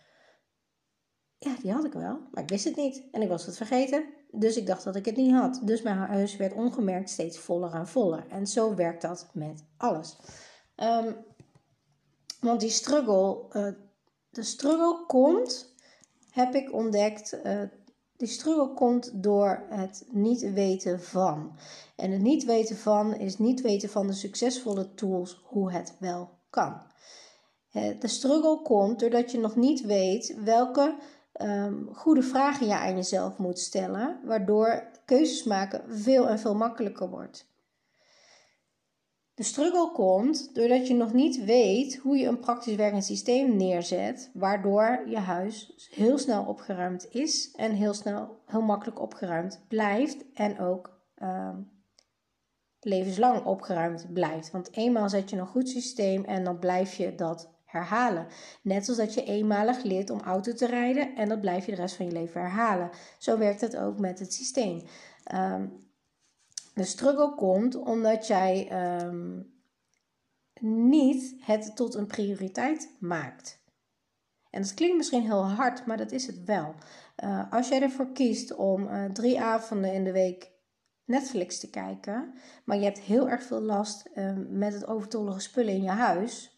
[1.43, 4.05] Ja, die had ik wel, maar ik wist het niet en ik was het vergeten.
[4.31, 5.61] Dus ik dacht dat ik het niet had.
[5.63, 8.25] Dus mijn huis werd ongemerkt steeds voller en voller.
[8.29, 10.17] En zo werkt dat met alles.
[10.75, 11.15] Um,
[12.39, 13.67] want die struggle, uh,
[14.29, 15.75] de struggle komt,
[16.29, 17.61] heb ik ontdekt, uh,
[18.17, 21.57] die struggle komt door het niet weten van.
[21.95, 26.29] En het niet weten van is niet weten van de succesvolle tools hoe het wel
[26.49, 26.81] kan.
[27.73, 30.95] Uh, de struggle komt doordat je nog niet weet welke
[31.41, 37.09] um, goede vragen je aan jezelf moet stellen, waardoor keuzes maken veel en veel makkelijker
[37.09, 37.51] wordt.
[39.33, 44.31] De struggle komt doordat je nog niet weet hoe je een praktisch werkend systeem neerzet,
[44.33, 50.59] waardoor je huis heel snel opgeruimd is en heel snel, heel makkelijk opgeruimd blijft en
[50.59, 51.71] ook um,
[52.79, 54.51] levenslang opgeruimd blijft.
[54.51, 58.27] Want eenmaal zet je een goed systeem en dan blijf je dat herhalen.
[58.61, 61.81] Net zoals dat je eenmalig leert om auto te rijden en dat blijf je de
[61.81, 62.89] rest van je leven herhalen.
[63.17, 64.81] Zo werkt het ook met het systeem.
[65.33, 65.71] Um,
[66.73, 68.67] de struggle komt omdat jij
[69.03, 69.53] um,
[70.59, 73.61] niet het tot een prioriteit maakt.
[74.49, 76.75] En dat klinkt misschien heel hard, maar dat is het wel.
[77.23, 80.51] Uh, als jij ervoor kiest om uh, drie avonden in de week
[81.05, 82.33] Netflix te kijken,
[82.65, 86.52] maar je hebt heel erg veel last ehm, met het overtollige spullen in je huis.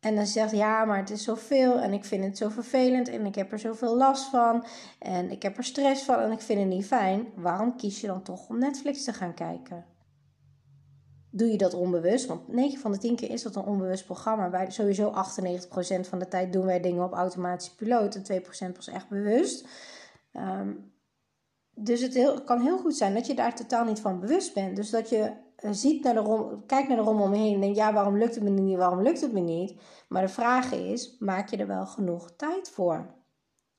[0.00, 3.26] En dan zegt ja, maar het is zoveel en ik vind het zo vervelend en
[3.26, 4.64] ik heb er zoveel last van
[4.98, 7.26] en ik heb er stress van en ik vind het niet fijn.
[7.36, 9.84] Waarom kies je dan toch om Netflix te gaan kijken?
[11.30, 12.26] Doe je dat onbewust?
[12.26, 14.50] Want 9 van de 10 keer is dat een onbewust programma.
[14.50, 15.14] Wij, sowieso 98%
[16.00, 19.66] van de tijd doen wij dingen op automatische piloot en 2% pas echt bewust.
[20.32, 20.92] Um,
[21.74, 24.76] dus het kan heel goed zijn dat je daar totaal niet van bewust bent.
[24.76, 25.32] Dus dat je
[25.70, 28.34] ziet naar de kijkt naar de rommel om me heen en denkt: ja, waarom lukt
[28.34, 28.76] het me niet?
[28.76, 29.80] Waarom lukt het me niet?
[30.08, 33.14] Maar de vraag is: maak je er wel genoeg tijd voor?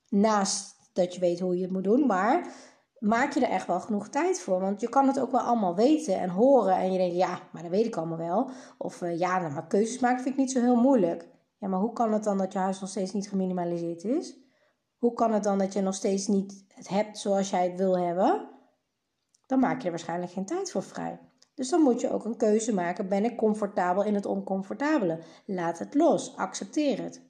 [0.08, 2.52] Naast dat je weet hoe je het moet doen, maar
[2.98, 4.60] maak je er echt wel genoeg tijd voor?
[4.60, 7.62] Want je kan het ook wel allemaal weten en horen en je denkt: ja, maar
[7.62, 8.50] dat weet ik allemaal wel.
[8.78, 11.28] Of uh, ja, nou, maar keuzes maken vind ik niet zo heel moeilijk.
[11.58, 14.36] Ja, maar hoe kan het dan dat je huis nog steeds niet geminimaliseerd is?
[14.98, 17.98] Hoe kan het dan dat je nog steeds niet het hebt zoals jij het wil
[17.98, 18.48] hebben?
[19.46, 21.31] Dan maak je er waarschijnlijk geen tijd voor vrij.
[21.54, 23.08] Dus dan moet je ook een keuze maken.
[23.08, 25.18] Ben ik comfortabel in het oncomfortabele?
[25.44, 26.36] Laat het los.
[26.36, 27.20] Accepteer het.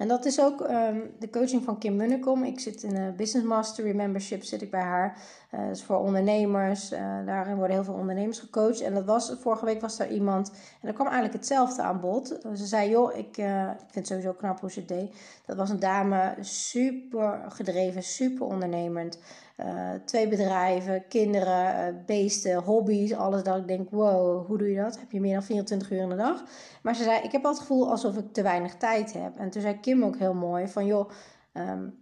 [0.00, 2.44] En dat is ook um, de coaching van Kim Munnekom.
[2.44, 5.18] Ik zit in een Business Mastery membership, zit ik bij haar.
[5.54, 6.92] Uh, dat is voor ondernemers.
[6.92, 8.80] Uh, daarin worden heel veel ondernemers gecoacht.
[8.80, 12.38] En dat was, vorige week was daar iemand, en er kwam eigenlijk hetzelfde aan bod.
[12.54, 15.14] Ze zei, joh, ik, uh, ik vind het sowieso knap hoe ze het deed.
[15.46, 19.18] Dat was een dame, super gedreven, super ondernemend.
[19.64, 24.82] Uh, twee bedrijven, kinderen, uh, beesten, hobby's, alles dat ik denk, wow, hoe doe je
[24.82, 24.98] dat?
[24.98, 26.44] Heb je meer dan 24 uur in de dag?
[26.82, 29.36] Maar ze zei, ik heb al het gevoel alsof ik te weinig tijd heb.
[29.36, 31.10] En toen zei Kim ook heel mooi van, joh,
[31.52, 31.98] um,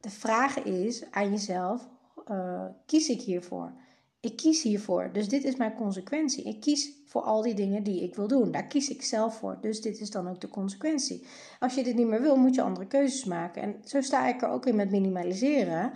[0.00, 1.88] de vraag is aan jezelf,
[2.30, 3.72] uh, kies ik hiervoor?
[4.20, 6.44] Ik kies hiervoor, dus dit is mijn consequentie.
[6.44, 8.50] Ik kies voor al die dingen die ik wil doen.
[8.50, 11.26] Daar kies ik zelf voor, dus dit is dan ook de consequentie.
[11.58, 13.62] Als je dit niet meer wil, moet je andere keuzes maken.
[13.62, 15.92] En zo sta ik er ook in met minimaliseren.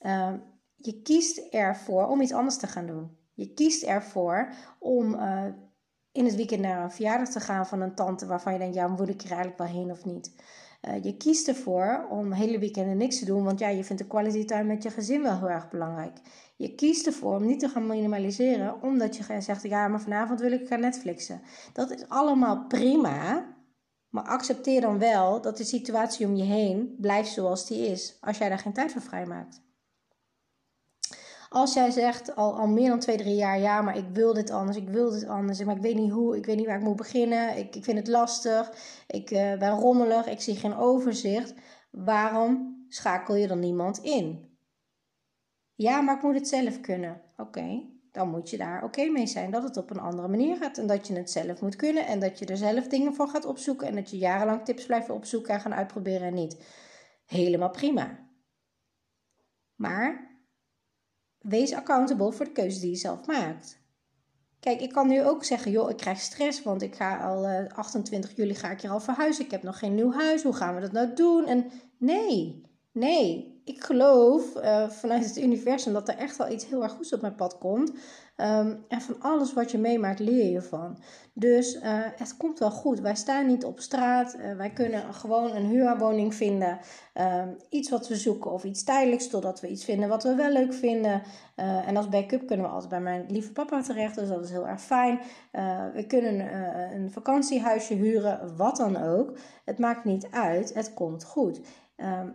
[0.00, 0.32] Uh,
[0.76, 3.16] je kiest ervoor om iets anders te gaan doen.
[3.34, 5.44] Je kiest ervoor om uh,
[6.12, 8.88] in het weekend naar een verjaardag te gaan van een tante waarvan je denkt, ja,
[8.88, 10.34] moet ik er eigenlijk wel heen of niet?
[10.88, 14.08] Uh, je kiest ervoor om hele weekenden niks te doen, want ja, je vindt de
[14.08, 16.18] quality time met je gezin wel heel erg belangrijk.
[16.62, 20.52] Je kiest ervoor om niet te gaan minimaliseren, omdat je zegt: ja, maar vanavond wil
[20.52, 21.42] ik gaan Netflixen.
[21.72, 23.46] Dat is allemaal prima,
[24.08, 28.38] maar accepteer dan wel dat de situatie om je heen blijft zoals die is, als
[28.38, 29.62] jij daar geen tijd voor vrijmaakt.
[31.48, 34.50] Als jij zegt al, al meer dan twee, drie jaar, ja, maar ik wil dit
[34.50, 36.84] anders, ik wil dit anders, maar ik weet niet hoe, ik weet niet waar ik
[36.84, 38.72] moet beginnen, ik, ik vind het lastig,
[39.06, 41.54] ik uh, ben rommelig, ik zie geen overzicht.
[41.90, 44.51] Waarom schakel je dan niemand in?
[45.74, 47.20] Ja, maar ik moet het zelf kunnen.
[47.36, 47.82] Oké,
[48.12, 50.86] dan moet je daar oké mee zijn dat het op een andere manier gaat en
[50.86, 53.86] dat je het zelf moet kunnen en dat je er zelf dingen voor gaat opzoeken
[53.86, 56.56] en dat je jarenlang tips blijft opzoeken en gaan uitproberen en niet.
[57.26, 58.18] Helemaal prima.
[59.74, 60.30] Maar
[61.38, 63.80] wees accountable voor de keuze die je zelf maakt.
[64.60, 67.58] Kijk, ik kan nu ook zeggen, joh, ik krijg stress, want ik ga al uh,
[67.58, 69.44] eh, 28 juli ga ik hier al verhuizen.
[69.44, 70.42] Ik heb nog geen nieuw huis.
[70.42, 71.46] Hoe gaan we dat nou doen?
[71.46, 76.82] En nee, nee, ik geloof uh, vanuit het universum dat er echt wel iets heel
[76.82, 77.90] erg goeds op mijn pad komt.
[78.36, 80.98] Um, en van alles wat je meemaakt leer je van.
[81.34, 81.82] Dus uh,
[82.16, 83.00] het komt wel goed.
[83.00, 84.36] Wij staan niet op straat.
[84.36, 86.78] Uh, wij kunnen gewoon een huurwoning vinden.
[87.14, 90.52] Um, iets wat we zoeken of iets tijdelijks totdat we iets vinden wat we wel
[90.52, 91.22] leuk vinden.
[91.86, 94.14] en als backup kunnen we altijd bij mijn lieve papa terecht.
[94.14, 95.20] Dus dat is heel erg fijn.
[95.94, 96.54] we kunnen
[96.94, 99.38] een vakantiehuisje huren, wat dan ook.
[99.64, 100.74] Het maakt niet uit.
[100.74, 101.60] Het komt goed.
[101.96, 102.34] Um,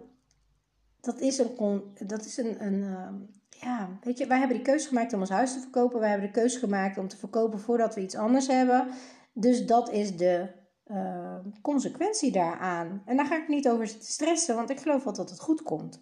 [1.08, 3.10] dat is een, dat is een, een uh,
[3.50, 6.00] ja, weet je, wij hebben die keuze gemaakt om ons huis te verkopen.
[6.00, 8.88] Wij hebben de keuze gemaakt om te verkopen voordat we iets anders hebben.
[9.34, 10.48] Dus dat is de
[10.88, 13.02] uh, consequentie daaraan.
[13.06, 16.02] En daar ga ik niet over stressen, want ik geloof wel dat het goed komt.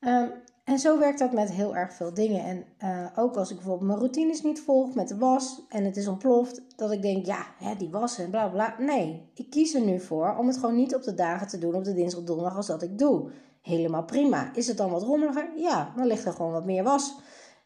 [0.00, 0.28] Uh,
[0.64, 2.44] en zo werkt dat met heel erg veel dingen.
[2.44, 5.96] En uh, ook als ik bijvoorbeeld mijn routines niet volg met de was en het
[5.96, 8.74] is ontploft, dat ik denk, ja, hè, die was en bla bla.
[8.78, 11.74] Nee, ik kies er nu voor om het gewoon niet op de dagen te doen,
[11.74, 13.30] op de dinsdag donderdag als dat ik doe.
[13.62, 14.54] Helemaal prima.
[14.54, 15.52] Is het dan wat rommeliger?
[15.56, 17.16] Ja, dan ligt er gewoon wat meer was.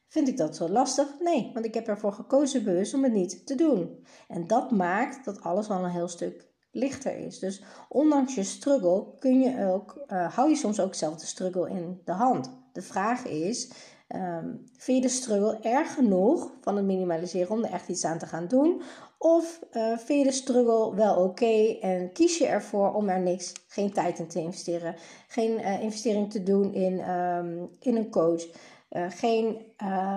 [0.09, 1.15] Vind ik dat zo lastig?
[1.21, 4.07] Nee, want ik heb ervoor gekozen bewust om het niet te doen.
[4.29, 7.39] En dat maakt dat alles al een heel stuk lichter is.
[7.39, 11.71] Dus ondanks je struggle kun je ook, uh, hou je soms ook zelf de struggle
[11.71, 12.51] in de hand.
[12.79, 13.71] De vraag is,
[14.09, 18.19] um, vind je de struggle erg genoeg van het minimaliseren om er echt iets aan
[18.19, 18.83] te gaan doen?
[19.19, 23.53] Of uh, vind je de struggle wel oké en kies je ervoor om er niks,
[23.69, 24.95] geen tijd in te investeren,
[25.29, 28.47] geen uh, investering te doen in, um, in een coach,
[28.91, 29.57] uh, geen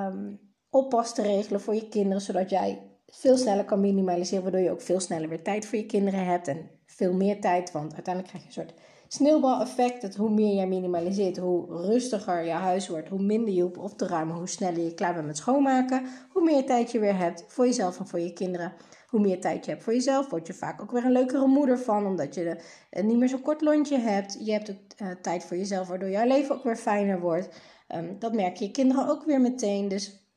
[0.06, 4.71] um, oppas te regelen voor je kinderen, zodat jij veel sneller kan minimaliseren, waardoor je
[4.71, 7.71] ook veel sneller weer tijd voor je kinderen hebt en veel meer tijd.
[7.71, 8.80] Want uiteindelijk krijg je een soort
[9.13, 10.02] sneeuwbaleffect.
[10.02, 13.97] Dat hoe meer jij minimaliseert, hoe rustiger je huis wordt, hoe minder je hoeft op
[13.97, 17.43] te ruimen, hoe sneller je klaar bent met schoonmaken, hoe meer tijd je weer hebt
[17.47, 18.74] voor jezelf en voor je kinderen.
[19.08, 21.80] Hoe meer tijd je hebt voor jezelf, word je vaak ook weer een leukere moeder
[21.80, 22.60] van, omdat je
[22.91, 24.38] uh, niet meer zo'n kort lontje hebt.
[24.45, 27.50] Je hebt ook uh, tijd voor jezelf, waardoor jouw leven ook weer fijner wordt.
[27.95, 29.88] Um, dat merken je kinderen ook weer meteen.
[29.88, 30.30] Dus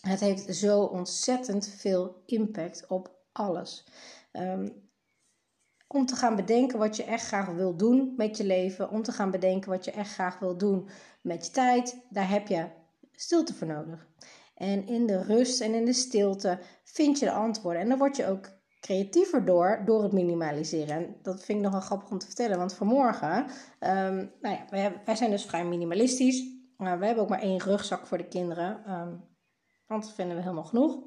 [0.00, 3.86] het heeft zo ontzettend veel impact op alles.
[4.32, 4.87] Um,
[5.88, 8.90] om te gaan bedenken wat je echt graag wil doen met je leven.
[8.90, 10.88] Om te gaan bedenken wat je echt graag wil doen
[11.22, 12.00] met je tijd.
[12.10, 12.66] Daar heb je
[13.12, 14.06] stilte voor nodig.
[14.54, 17.82] En in de rust en in de stilte vind je de antwoorden.
[17.82, 20.96] En dan word je ook creatiever door, door het minimaliseren.
[20.96, 22.58] En dat vind ik nogal grappig om te vertellen.
[22.58, 23.38] Want vanmorgen,
[23.80, 26.40] um, nou ja, wij, wij, zijn dus vrij minimalistisch.
[26.78, 28.92] Uh, we hebben ook maar één rugzak voor de kinderen.
[28.92, 29.24] Um,
[29.86, 30.98] want dat vinden we helemaal genoeg.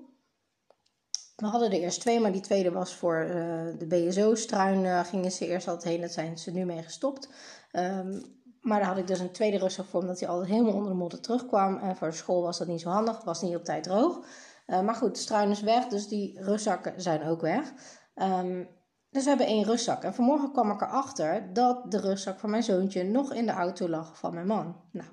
[1.41, 3.33] We hadden er eerst twee, maar die tweede was voor uh,
[3.77, 4.83] de BSO-struin.
[4.83, 7.29] Uh, gingen ze eerst altijd heen, daar zijn ze nu mee gestopt.
[7.71, 10.91] Um, maar daar had ik dus een tweede rugzak voor, omdat hij altijd helemaal onder
[10.91, 11.77] de modder terugkwam.
[11.77, 14.25] En voor school was dat niet zo handig, was niet op tijd droog.
[14.67, 17.73] Uh, maar goed, de struin is weg, dus die rugzakken zijn ook weg.
[18.15, 18.67] Um,
[19.09, 20.03] dus we hebben één rugzak.
[20.03, 23.89] En vanmorgen kwam ik erachter dat de rugzak van mijn zoontje nog in de auto
[23.89, 24.75] lag van mijn man.
[24.91, 25.09] Nou,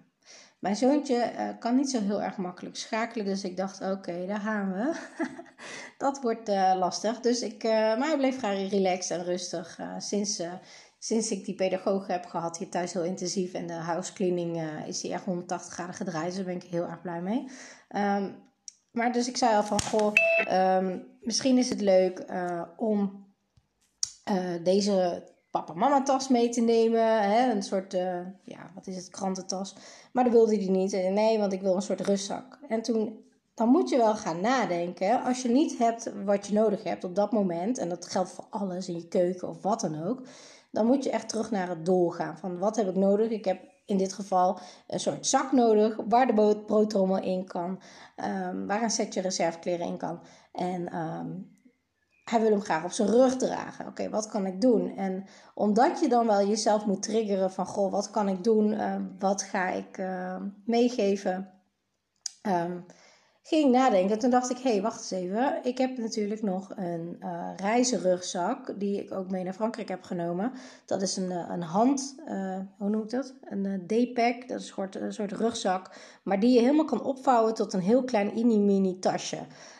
[0.58, 4.40] mijn zoontje uh, kan niet zo heel erg makkelijk schakelen, dus ik dacht, oké, daar
[4.40, 4.98] gaan we.
[6.04, 7.20] dat wordt uh, lastig.
[7.20, 10.42] Dus ik, uh, maar hij bleef vrij relaxed en rustig sinds,
[10.98, 13.52] sinds ik die pedagoog heb gehad hier thuis heel intensief.
[13.52, 17.02] En de housecleaning is hij echt 180 graden gedraaid, dus daar ben ik heel erg
[17.02, 17.48] blij mee.
[17.96, 18.46] Um,
[18.90, 20.12] maar dus ik zei al van, goh,
[20.52, 22.24] um, misschien is het leuk
[22.76, 23.26] om
[24.62, 25.24] deze
[25.64, 27.30] papa-mama tas mee te nemen.
[27.30, 27.50] Hè?
[27.50, 29.74] Een soort, uh, ja, wat is het, krantentas.
[30.12, 30.92] Maar dat wilde hij niet.
[30.92, 32.58] Nee, want ik wil een soort rugzak.
[32.68, 35.22] En toen, dan moet je wel gaan nadenken.
[35.22, 37.78] Als je niet hebt wat je nodig hebt op dat moment.
[37.78, 40.22] En dat geldt voor alles in je keuken of wat dan ook.
[40.70, 42.38] Dan moet je echt terug naar het doel gaan.
[42.38, 43.30] Van wat heb ik nodig?
[43.30, 47.80] Ik heb in dit geval een soort zak nodig waar de broodtrommel in kan,
[48.16, 50.20] um, waar een setje reservekleren in kan.
[50.52, 51.56] En um,
[52.28, 53.86] hij wil hem graag op zijn rug dragen.
[53.86, 54.96] Oké, wat kan ik doen?
[54.96, 58.72] En omdat je dan wel jezelf moet triggeren van, goh, wat kan ik doen?
[58.72, 61.50] Uh, wat ga ik uh, meegeven?
[62.42, 62.84] Um,
[63.42, 64.18] ging ik nadenken.
[64.18, 65.58] Toen dacht ik, hé, hey, wacht eens even.
[65.62, 70.52] Ik heb natuurlijk nog een uh, reizenrugzak, die ik ook mee naar Frankrijk heb genomen.
[70.86, 72.14] Dat is een, een hand,
[72.78, 73.34] hoe noemt dat?
[73.44, 75.90] Een D-pack, dat is een soort, een soort rugzak.
[76.22, 79.38] Maar die je helemaal kan opvouwen tot een heel klein mini-mini tasje.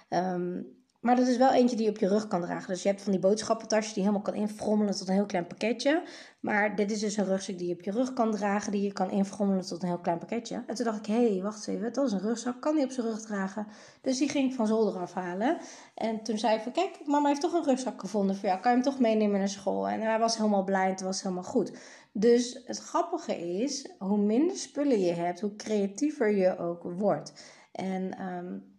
[0.09, 0.77] Um,
[1.09, 2.69] maar dat is wel eentje die je op je rug kan dragen.
[2.69, 6.03] Dus je hebt van die boodschappentasjes die helemaal kan infrommelen tot een heel klein pakketje.
[6.41, 8.93] Maar dit is dus een rugzak die je op je rug kan dragen, die je
[8.93, 10.63] kan infrommelen tot een heel klein pakketje.
[10.67, 12.91] En toen dacht ik, hé, hey, wacht even, dat is een rugzak, kan die op
[12.91, 13.67] zijn rug dragen?
[14.01, 15.59] Dus die ging ik van zolder afhalen.
[15.95, 18.71] En toen zei ik van, kijk, mama heeft toch een rugzak gevonden voor jou, kan
[18.71, 19.89] je hem toch meenemen naar school?
[19.89, 21.73] En hij was helemaal blij en het was helemaal goed.
[22.13, 27.33] Dus het grappige is, hoe minder spullen je hebt, hoe creatiever je ook wordt.
[27.73, 28.23] En...
[28.23, 28.77] Um,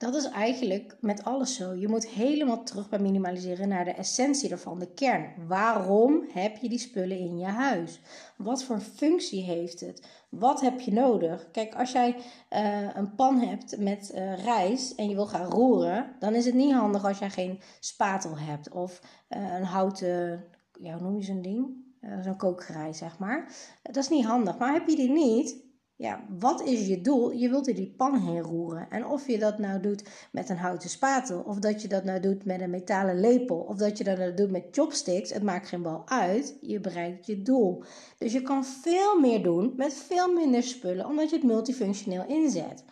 [0.00, 1.74] dat is eigenlijk met alles zo.
[1.74, 5.32] Je moet helemaal terug bij minimaliseren naar de essentie ervan, de kern.
[5.46, 8.00] Waarom heb je die spullen in je huis?
[8.36, 10.06] Wat voor functie heeft het?
[10.28, 11.50] Wat heb je nodig?
[11.50, 12.16] Kijk, als jij
[12.50, 16.54] uh, een pan hebt met uh, rijst en je wil gaan roeren, dan is het
[16.54, 20.44] niet handig als jij geen spatel hebt of uh, een houten,
[20.80, 21.88] ja, hoe noem je zo'n ding?
[22.22, 23.52] zo'n kookgerij, zeg maar.
[23.82, 24.58] Dat is niet handig.
[24.58, 25.56] Maar heb je die niet,
[26.00, 27.32] ja, wat is je doel?
[27.32, 28.90] Je wilt er die pan heen roeren.
[28.90, 32.20] En of je dat nou doet met een houten spatel, of dat je dat nou
[32.20, 35.68] doet met een metalen lepel, of dat je dat nou doet met chopsticks, het maakt
[35.68, 36.56] geen bal uit.
[36.60, 37.82] Je bereikt je doel.
[38.18, 42.84] Dus je kan veel meer doen met veel minder spullen, omdat je het multifunctioneel inzet.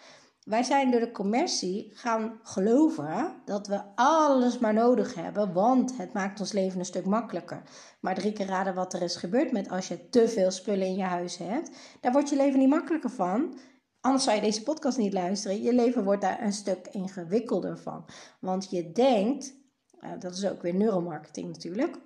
[0.49, 6.13] Wij zijn door de commercie gaan geloven dat we alles maar nodig hebben, want het
[6.13, 7.63] maakt ons leven een stuk makkelijker.
[8.01, 10.97] Maar drie keer raden wat er is gebeurd met als je te veel spullen in
[10.97, 11.71] je huis hebt.
[12.01, 13.59] Daar wordt je leven niet makkelijker van.
[14.01, 15.63] Anders zou je deze podcast niet luisteren.
[15.63, 18.05] Je leven wordt daar een stuk ingewikkelder van.
[18.41, 19.55] Want je denkt,
[20.01, 21.99] eh, dat is ook weer neuromarketing natuurlijk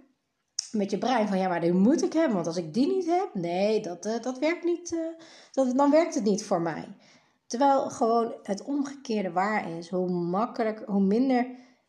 [0.73, 3.07] met je brein van ja, maar die moet ik hebben, want als ik die niet
[3.07, 5.01] heb, nee, dat, uh, dat werkt niet, uh,
[5.53, 6.89] dat, dan werkt het niet voor mij.
[7.53, 9.88] Terwijl gewoon het omgekeerde waar is.
[9.88, 11.47] Hoe makkelijk, hoe minder,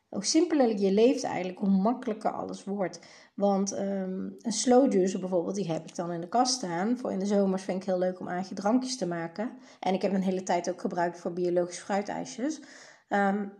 [0.10, 3.00] hoe simpeler je leeft eigenlijk, hoe makkelijker alles wordt.
[3.36, 6.98] Want um, een slow juicer bijvoorbeeld, die heb ik dan in de kast staan.
[6.98, 9.52] Voor in de zomers vind ik heel leuk om eigen drankjes te maken.
[9.80, 12.62] En ik heb een hele tijd ook gebruikt voor biologische fruitijsjes.
[13.10, 13.54] Um,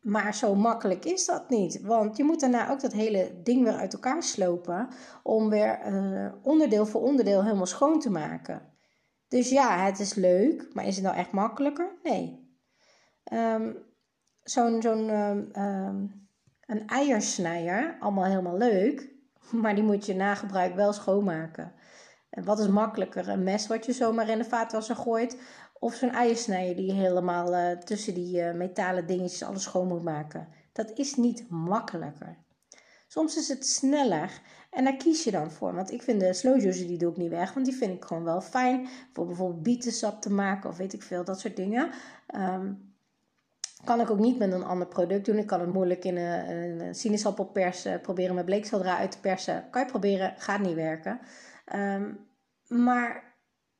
[0.00, 1.80] maar zo makkelijk is dat niet.
[1.80, 4.88] Want je moet daarna ook dat hele ding weer uit elkaar slopen.
[5.22, 8.71] Om weer uh, onderdeel voor onderdeel helemaal schoon te maken.
[9.32, 11.90] Dus ja, het is leuk, maar is het nou echt makkelijker?
[12.02, 12.50] Nee.
[13.32, 13.76] Um,
[14.42, 15.10] zo'n zo'n
[15.62, 16.28] um,
[16.66, 19.10] een eiersnijer, allemaal helemaal leuk,
[19.62, 21.72] maar die moet je na gebruik wel schoonmaken.
[22.30, 25.40] En wat is makkelijker, een mes wat je zomaar in de vaatwasser gooit,
[25.78, 30.48] of zo'n eiersnijer die helemaal uh, tussen die uh, metalen dingetjes alles schoon moet maken.
[30.72, 32.36] Dat is niet makkelijker.
[33.12, 35.74] Soms is het sneller en daar kies je dan voor.
[35.74, 38.04] Want ik vind de slow juicer, die doe ik niet weg, want die vind ik
[38.04, 38.88] gewoon wel fijn.
[39.12, 41.90] Voor bijvoorbeeld bietensap te maken of weet ik veel, dat soort dingen.
[42.36, 42.94] Um,
[43.84, 45.38] kan ik ook niet met een ander product doen.
[45.38, 49.64] Ik kan het moeilijk in een, een sinaasappel persen, proberen met bleekselderij uit te persen.
[49.70, 51.20] Kan je proberen, gaat niet werken.
[51.74, 52.18] Um,
[52.68, 53.31] maar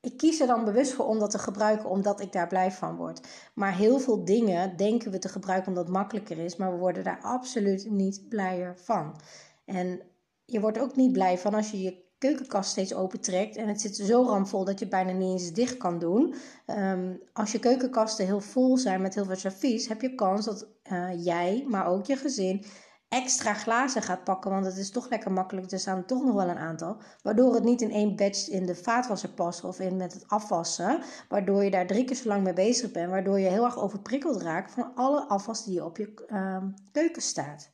[0.02, 2.96] ik kies er dan bewust voor om dat te gebruiken omdat ik daar blij van
[2.96, 3.20] word.
[3.54, 7.04] Maar heel veel dingen denken we te gebruiken omdat het makkelijker is, maar we worden
[7.04, 9.20] daar absoluut niet blijer van.
[9.64, 10.00] En
[10.44, 13.96] je wordt ook niet blij van als je je keukenkast steeds opentrekt en het zit
[13.96, 16.34] zo ramvol dat je bijna niet eens dicht kan doen.
[16.66, 20.68] Um, als je keukenkasten heel vol zijn met heel veel servies, heb je kans dat
[20.92, 22.64] uh, jij, maar ook je gezin,
[23.12, 25.70] extra glazen gaat pakken, want het is toch lekker makkelijk.
[25.70, 26.96] Er staan toch nog wel een aantal.
[27.22, 31.03] Waardoor het niet in één batch in de vaatwasser past of in met het afwassen.
[31.29, 33.11] Waardoor je daar drie keer zo lang mee bezig bent.
[33.11, 37.70] Waardoor je heel erg overprikkeld raakt van alle afwas die op je uh, keuken staat.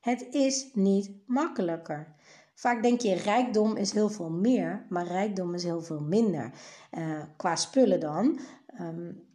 [0.00, 2.14] Het is niet makkelijker.
[2.54, 6.52] Vaak denk je rijkdom is heel veel meer, maar rijkdom is heel veel minder.
[6.90, 8.40] Uh, qua spullen dan.
[8.80, 9.28] Um,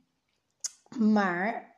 [0.99, 1.74] maar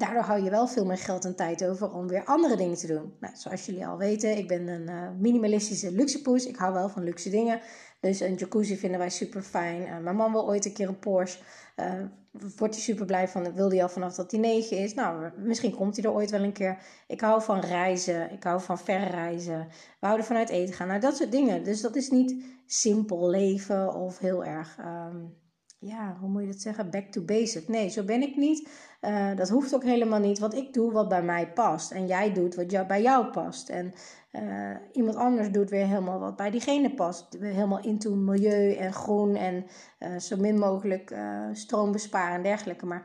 [0.00, 2.86] Daardoor hou je wel veel meer geld en tijd over om weer andere dingen te
[2.86, 3.14] doen.
[3.20, 6.46] Nou, zoals jullie al weten, ik ben een uh, minimalistische luxepoes.
[6.46, 7.60] Ik hou wel van luxe dingen.
[8.00, 9.82] Dus een jacuzzi vinden wij super fijn.
[9.82, 11.38] Uh, mijn man wil ooit een keer een Porsche.
[11.76, 11.92] Uh,
[12.56, 13.54] wordt hij super blij van.
[13.54, 14.94] Wil hij al vanaf dat hij negen is.
[14.94, 16.78] Nou, misschien komt hij er ooit wel een keer.
[17.06, 18.32] Ik hou van reizen.
[18.32, 19.66] Ik hou van verreizen.
[20.00, 20.88] We houden van uit eten gaan.
[20.88, 21.64] Nou, dat soort dingen.
[21.64, 24.78] Dus dat is niet simpel leven of heel erg...
[24.78, 25.38] Um,
[25.80, 26.90] ja, hoe moet je dat zeggen?
[26.90, 27.68] Back to basic.
[27.68, 28.68] Nee, zo ben ik niet.
[29.00, 31.90] Uh, dat hoeft ook helemaal niet, want ik doe wat bij mij past.
[31.90, 33.68] En jij doet wat jou, bij jou past.
[33.68, 33.92] En
[34.32, 37.36] uh, iemand anders doet weer helemaal wat bij diegene past.
[37.40, 39.66] Helemaal into milieu en groen en
[40.00, 41.14] uh, zo min mogelijk
[41.52, 42.86] stroom besparen en dergelijke.
[42.86, 43.04] Maar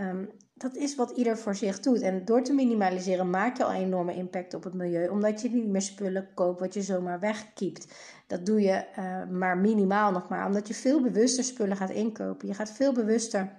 [0.00, 2.00] um, dat is wat ieder voor zich doet.
[2.00, 5.08] En door te minimaliseren maak je al een enorme impact op het milieu.
[5.08, 7.94] Omdat je niet meer spullen koopt wat je zomaar wegkiept.
[8.26, 10.46] Dat doe je uh, maar minimaal nog maar.
[10.46, 12.48] Omdat je veel bewuster spullen gaat inkopen.
[12.48, 13.52] Je gaat veel bewuster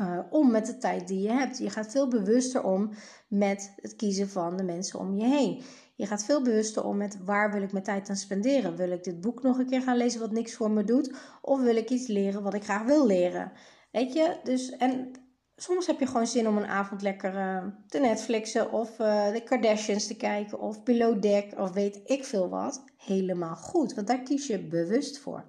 [0.00, 1.58] uh, om met de tijd die je hebt.
[1.58, 2.90] Je gaat veel bewuster om
[3.28, 5.62] met het kiezen van de mensen om je heen.
[5.94, 8.76] Je gaat veel bewuster om met waar wil ik mijn tijd aan spenderen.
[8.76, 11.14] Wil ik dit boek nog een keer gaan lezen wat niks voor me doet?
[11.42, 13.52] Of wil ik iets leren wat ik graag wil leren?
[13.90, 15.10] Weet je, dus en
[15.56, 19.42] soms heb je gewoon zin om een avond lekker uh, te Netflixen of uh, de
[19.44, 22.84] Kardashians te kijken of Below Deck of weet ik veel wat.
[22.96, 25.44] Helemaal goed, want daar kies je bewust voor.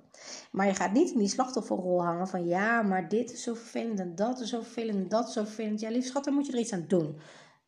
[0.52, 4.00] Maar je gaat niet in die slachtofferrol hangen van ja, maar dit is zo vervelend
[4.00, 5.80] en dat is zo vervelend en dat is zo vervelend.
[5.80, 7.20] Ja, lief schat, dan moet je er iets aan doen.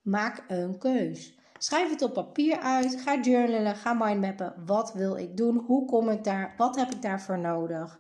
[0.01, 1.37] Maak een keus.
[1.57, 3.01] Schrijf het op papier uit.
[3.01, 3.75] Ga journalen.
[3.75, 4.53] Ga mindmappen.
[4.65, 5.57] Wat wil ik doen?
[5.57, 6.53] Hoe kom ik daar?
[6.57, 7.99] Wat heb ik daarvoor nodig?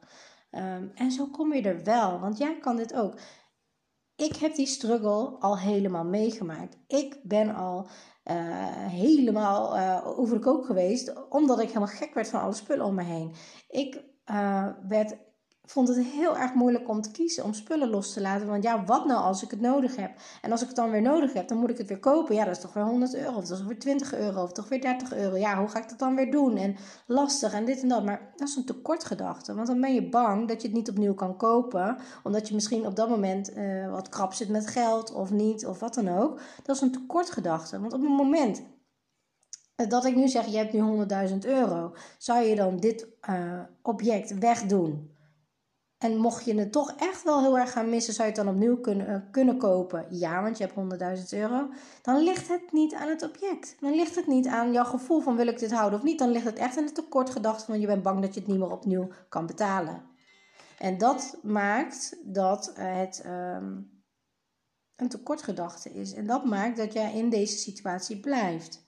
[0.51, 2.19] Um, en zo kom je er wel.
[2.19, 3.19] Want jij kan dit ook.
[4.17, 6.77] Ik heb die struggle al helemaal meegemaakt.
[6.87, 7.87] Ik ben al
[8.25, 8.35] uh,
[8.87, 12.95] helemaal uh, over de kook geweest, omdat ik helemaal gek werd van alle spullen om
[12.95, 13.31] me heen.
[13.69, 15.15] Ik uh, werd
[15.67, 18.47] vond het heel erg moeilijk om te kiezen, om spullen los te laten.
[18.47, 20.11] Want ja, wat nou als ik het nodig heb?
[20.41, 22.35] En als ik het dan weer nodig heb, dan moet ik het weer kopen.
[22.35, 24.69] Ja, dat is toch weer 100 euro, of dat is weer 20 euro, of toch
[24.69, 25.35] weer 30 euro.
[25.35, 26.57] Ja, hoe ga ik dat dan weer doen?
[26.57, 26.75] En
[27.05, 28.03] lastig en dit en dat.
[28.05, 29.55] Maar dat is een tekortgedachte.
[29.55, 31.97] Want dan ben je bang dat je het niet opnieuw kan kopen.
[32.23, 35.79] Omdat je misschien op dat moment uh, wat krap zit met geld, of niet, of
[35.79, 36.39] wat dan ook.
[36.63, 37.79] Dat is een tekortgedachte.
[37.79, 38.61] Want op het moment
[39.87, 44.39] dat ik nu zeg, je hebt nu 100.000 euro, zou je dan dit uh, object
[44.39, 45.16] wegdoen?
[45.97, 48.53] En mocht je het toch echt wel heel erg gaan missen, zou je het dan
[48.53, 50.05] opnieuw kunnen, uh, kunnen kopen?
[50.09, 51.69] Ja, want je hebt 100.000 euro.
[52.01, 53.75] Dan ligt het niet aan het object.
[53.79, 56.19] Dan ligt het niet aan jouw gevoel van wil ik dit houden of niet.
[56.19, 58.59] Dan ligt het echt in het tekortgedachte van je bent bang dat je het niet
[58.59, 60.03] meer opnieuw kan betalen.
[60.79, 64.03] En dat maakt dat het um,
[64.95, 66.13] een tekortgedachte is.
[66.13, 68.86] En dat maakt dat jij in deze situatie blijft.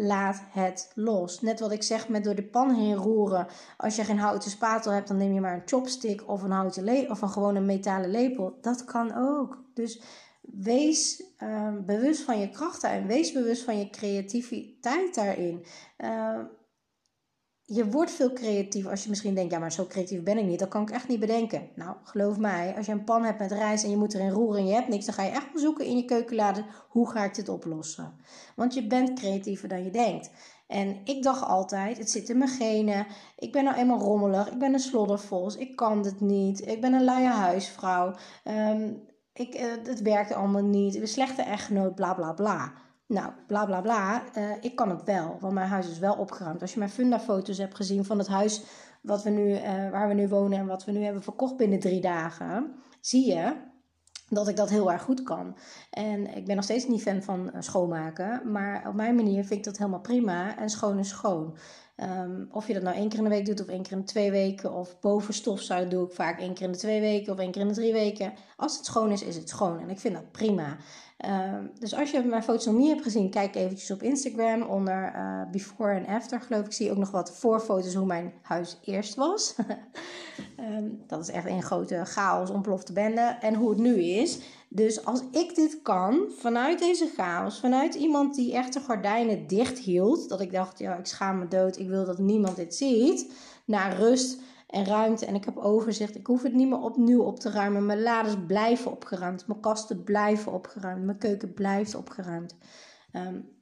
[0.00, 1.40] Laat het los.
[1.40, 3.46] Net wat ik zeg met door de pan heen roeren.
[3.76, 6.84] Als je geen houten spatel hebt, dan neem je maar een chopstick of een, houten
[6.84, 8.58] le of een gewone metalen lepel.
[8.60, 9.62] Dat kan ook.
[9.74, 10.00] Dus
[10.40, 15.64] wees uh, bewust van je krachten en wees bewust van je creativiteit daarin.
[15.98, 16.38] Uh,
[17.70, 20.58] je wordt veel creatief als je misschien denkt, ja, maar zo creatief ben ik niet.
[20.58, 21.68] Dat kan ik echt niet bedenken.
[21.74, 24.60] Nou, geloof mij, als je een pan hebt met rijst en je moet erin roeren
[24.60, 27.24] en je hebt niks, dan ga je echt wel zoeken in je keukenlade, hoe ga
[27.24, 28.12] ik dit oplossen?
[28.56, 30.30] Want je bent creatiever dan je denkt.
[30.66, 33.06] En ik dacht altijd, het zit in mijn genen.
[33.38, 34.50] Ik ben nou eenmaal rommelig.
[34.50, 35.56] Ik ben een sloddervos.
[35.56, 36.66] Ik kan dit niet.
[36.66, 38.14] Ik ben een luie huisvrouw.
[38.44, 39.00] Um,
[39.32, 40.94] ik, uh, het werkt allemaal niet.
[40.94, 42.72] Ik ben slechte echtgenoot, bla bla bla.
[43.08, 44.22] Nou, bla bla bla.
[44.36, 46.60] Uh, ik kan het wel, want mijn huis is wel opgeruimd.
[46.60, 48.62] Als je mijn funda-foto's hebt gezien van het huis
[49.02, 51.80] wat we nu, uh, waar we nu wonen en wat we nu hebben verkocht binnen
[51.80, 53.56] drie dagen, zie je
[54.28, 55.56] dat ik dat heel erg goed kan.
[55.90, 59.64] En ik ben nog steeds niet fan van schoonmaken, maar op mijn manier vind ik
[59.64, 60.58] dat helemaal prima.
[60.58, 61.56] En schoon is schoon.
[61.96, 63.98] Um, of je dat nou één keer in de week doet of één keer in
[63.98, 64.72] de twee weken.
[64.72, 67.60] Of boven stofzuigen doe ik vaak één keer in de twee weken of één keer
[67.60, 68.32] in de drie weken.
[68.56, 69.80] Als het schoon is, is het schoon.
[69.80, 70.76] En ik vind dat prima.
[71.26, 75.12] Uh, dus als je mijn foto's nog niet hebt gezien, kijk eventjes op Instagram onder
[75.16, 76.40] uh, before en after.
[76.40, 79.54] Geloof ik zie je ook nog wat voorfoto's hoe mijn huis eerst was.
[80.60, 83.36] um, dat is echt een grote chaos, ontplofte bende.
[83.40, 84.38] En hoe het nu is.
[84.68, 89.78] Dus als ik dit kan, vanuit deze chaos, vanuit iemand die echt de gordijnen dicht
[89.78, 93.32] hield, dat ik dacht, ja, ik schaam me dood, ik wil dat niemand dit ziet,
[93.64, 96.16] naar rust en ruimte en ik heb overzicht.
[96.16, 97.86] Ik hoef het niet meer opnieuw op te ruimen.
[97.86, 102.56] Mijn laders blijven opgeruimd, mijn kasten blijven opgeruimd, mijn keuken blijft opgeruimd.
[103.12, 103.56] Um,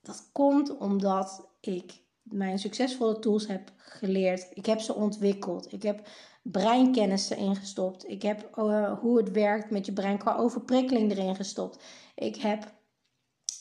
[0.00, 4.46] dat komt omdat ik mijn succesvolle tools heb geleerd.
[4.54, 5.72] Ik heb ze ontwikkeld.
[5.72, 6.08] Ik heb
[6.42, 8.08] breinkennis erin gestopt.
[8.08, 11.84] Ik heb uh, hoe het werkt met je brein qua overprikkeling erin gestopt.
[12.14, 12.74] Ik heb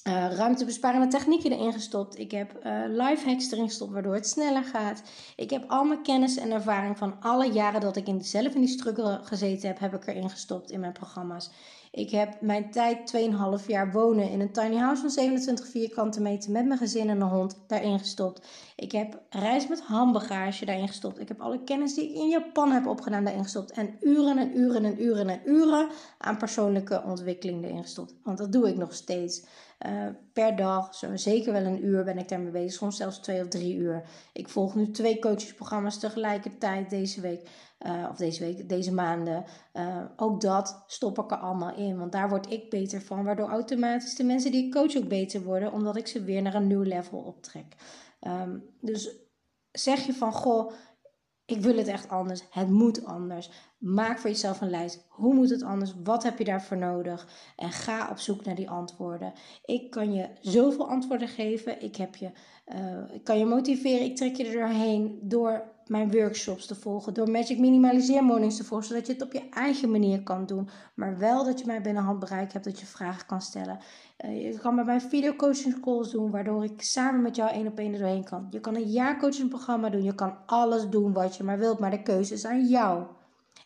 [0.07, 2.19] uh, ruimtebesparende technieken erin gestopt.
[2.19, 5.01] Ik heb uh, life hacks erin gestopt waardoor het sneller gaat.
[5.35, 8.61] Ik heb al mijn kennis en ervaring van alle jaren dat ik in, zelf in
[8.61, 11.49] die struggle gezeten heb, heb ik erin gestopt in mijn programma's.
[11.91, 13.13] Ik heb mijn tijd
[13.61, 17.21] 2,5 jaar wonen in een tiny house van 27 vierkante meter met mijn gezin en
[17.21, 18.47] een hond daarin gestopt.
[18.75, 21.19] Ik heb reis met handbagage daarin gestopt.
[21.19, 23.71] Ik heb alle kennis die ik in Japan heb opgedaan daarin gestopt.
[23.71, 28.13] En uren en uren en uren en uren aan persoonlijke ontwikkeling erin gestopt.
[28.23, 29.45] Want dat doe ik nog steeds.
[29.87, 33.47] Uh, per dag, zeker wel een uur ben ik daarmee bezig, soms zelfs twee of
[33.47, 34.03] drie uur.
[34.33, 37.49] Ik volg nu twee coachesprogramma's tegelijkertijd deze week,
[37.87, 39.43] uh, of deze week, deze maanden.
[39.73, 43.49] Uh, ook dat stop ik er allemaal in, want daar word ik beter van, waardoor
[43.49, 46.67] automatisch de mensen die ik coach ook beter worden, omdat ik ze weer naar een
[46.67, 47.75] nieuw level optrek.
[48.27, 49.09] Um, dus
[49.71, 50.71] zeg je van, goh,
[51.45, 52.43] ik wil het echt anders.
[52.49, 53.49] Het moet anders.
[53.77, 55.05] Maak voor jezelf een lijst.
[55.09, 55.93] Hoe moet het anders?
[56.03, 57.27] Wat heb je daarvoor nodig?
[57.55, 59.33] En ga op zoek naar die antwoorden.
[59.65, 61.81] Ik kan je zoveel antwoorden geven.
[61.81, 62.31] Ik, heb je,
[62.73, 64.05] uh, ik kan je motiveren.
[64.05, 67.13] Ik trek je er doorheen door mijn workshops te volgen.
[67.13, 68.87] Door Magic Minimaliseer Mornings te volgen.
[68.87, 70.69] Zodat je het op je eigen manier kan doen.
[70.93, 72.65] Maar wel dat je mij binnen handbereik hebt.
[72.65, 73.79] Dat je vragen kan stellen.
[74.25, 76.31] Uh, je kan met mijn video coaching calls doen.
[76.31, 78.47] Waardoor ik samen met jou één op één er doorheen kan.
[78.49, 80.03] Je kan een jaarcoaching programma doen.
[80.03, 81.79] Je kan alles doen wat je maar wilt.
[81.79, 83.03] Maar de keuze is aan jou.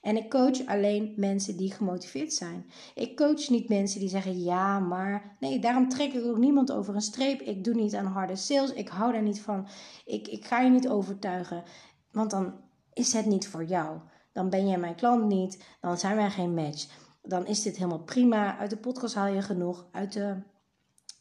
[0.01, 2.65] En ik coach alleen mensen die gemotiveerd zijn.
[2.95, 5.35] Ik coach niet mensen die zeggen ja, maar.
[5.39, 7.41] Nee, daarom trek ik ook niemand over een streep.
[7.41, 8.73] Ik doe niet aan harde sales.
[8.73, 9.67] Ik hou daar niet van.
[10.05, 11.63] Ik, ik ga je niet overtuigen.
[12.11, 12.53] Want dan
[12.93, 13.97] is het niet voor jou.
[14.31, 15.63] Dan ben jij mijn klant niet.
[15.81, 16.87] Dan zijn wij geen match.
[17.21, 18.57] Dan is dit helemaal prima.
[18.57, 19.85] Uit de podcast haal je genoeg.
[19.91, 20.35] Uit de,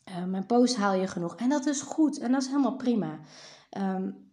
[0.09, 1.37] uh, mijn post haal je genoeg.
[1.37, 2.19] En dat is goed.
[2.19, 3.19] En dat is helemaal prima.
[3.79, 4.29] Um,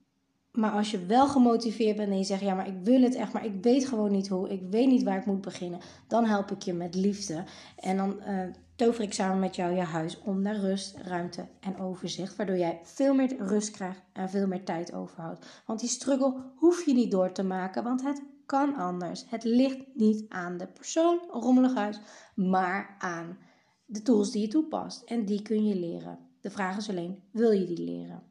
[0.56, 3.34] maar als je wel gemotiveerd bent en je zegt, ja, maar ik wil het echt,
[3.34, 6.52] maar ik weet gewoon niet hoe, ik weet niet waar ik moet beginnen, dan help
[6.52, 7.44] ik je met liefde.
[7.76, 8.42] En dan uh,
[8.76, 12.80] tover ik samen met jou je huis om naar rust, ruimte en overzicht, waardoor jij
[12.84, 15.46] veel meer rust krijgt en veel meer tijd overhoudt.
[15.66, 19.26] Want die struggle hoef je niet door te maken, want het kan anders.
[19.30, 22.00] Het ligt niet aan de persoon, rommelig huis,
[22.36, 23.38] maar aan
[23.86, 25.02] de tools die je toepast.
[25.02, 26.20] En die kun je leren.
[26.42, 28.24] De vraag is alleen, wil je die leren?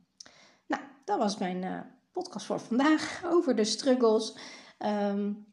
[0.66, 1.62] Nou, dat was mijn...
[1.62, 1.80] Uh,
[2.14, 4.36] podcast voor vandaag over de struggles.
[4.78, 5.46] Um,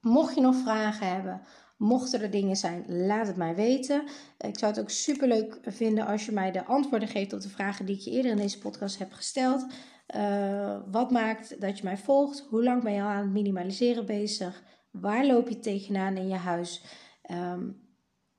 [0.00, 1.42] mocht je nog vragen hebben,
[1.80, 4.02] mochten er dingen zijn, laat het mij weten.
[4.38, 7.48] Ik zou het ook super leuk vinden als je mij de antwoorden geeft op de
[7.48, 9.66] vragen die ik je eerder in deze podcast heb gesteld.
[10.16, 12.46] Uh, wat maakt dat je mij volgt?
[12.48, 14.62] Hoe lang ben je al aan het minimaliseren bezig?
[14.90, 16.84] Waar loop je tegenaan in je huis?
[17.30, 17.88] Um,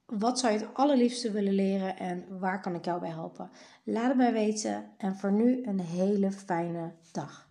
[0.06, 3.50] wat zou je het allerliefste willen leren en waar kan ik jou bij helpen?
[3.84, 7.51] Laat het mij weten en voor nu een hele fijne dag.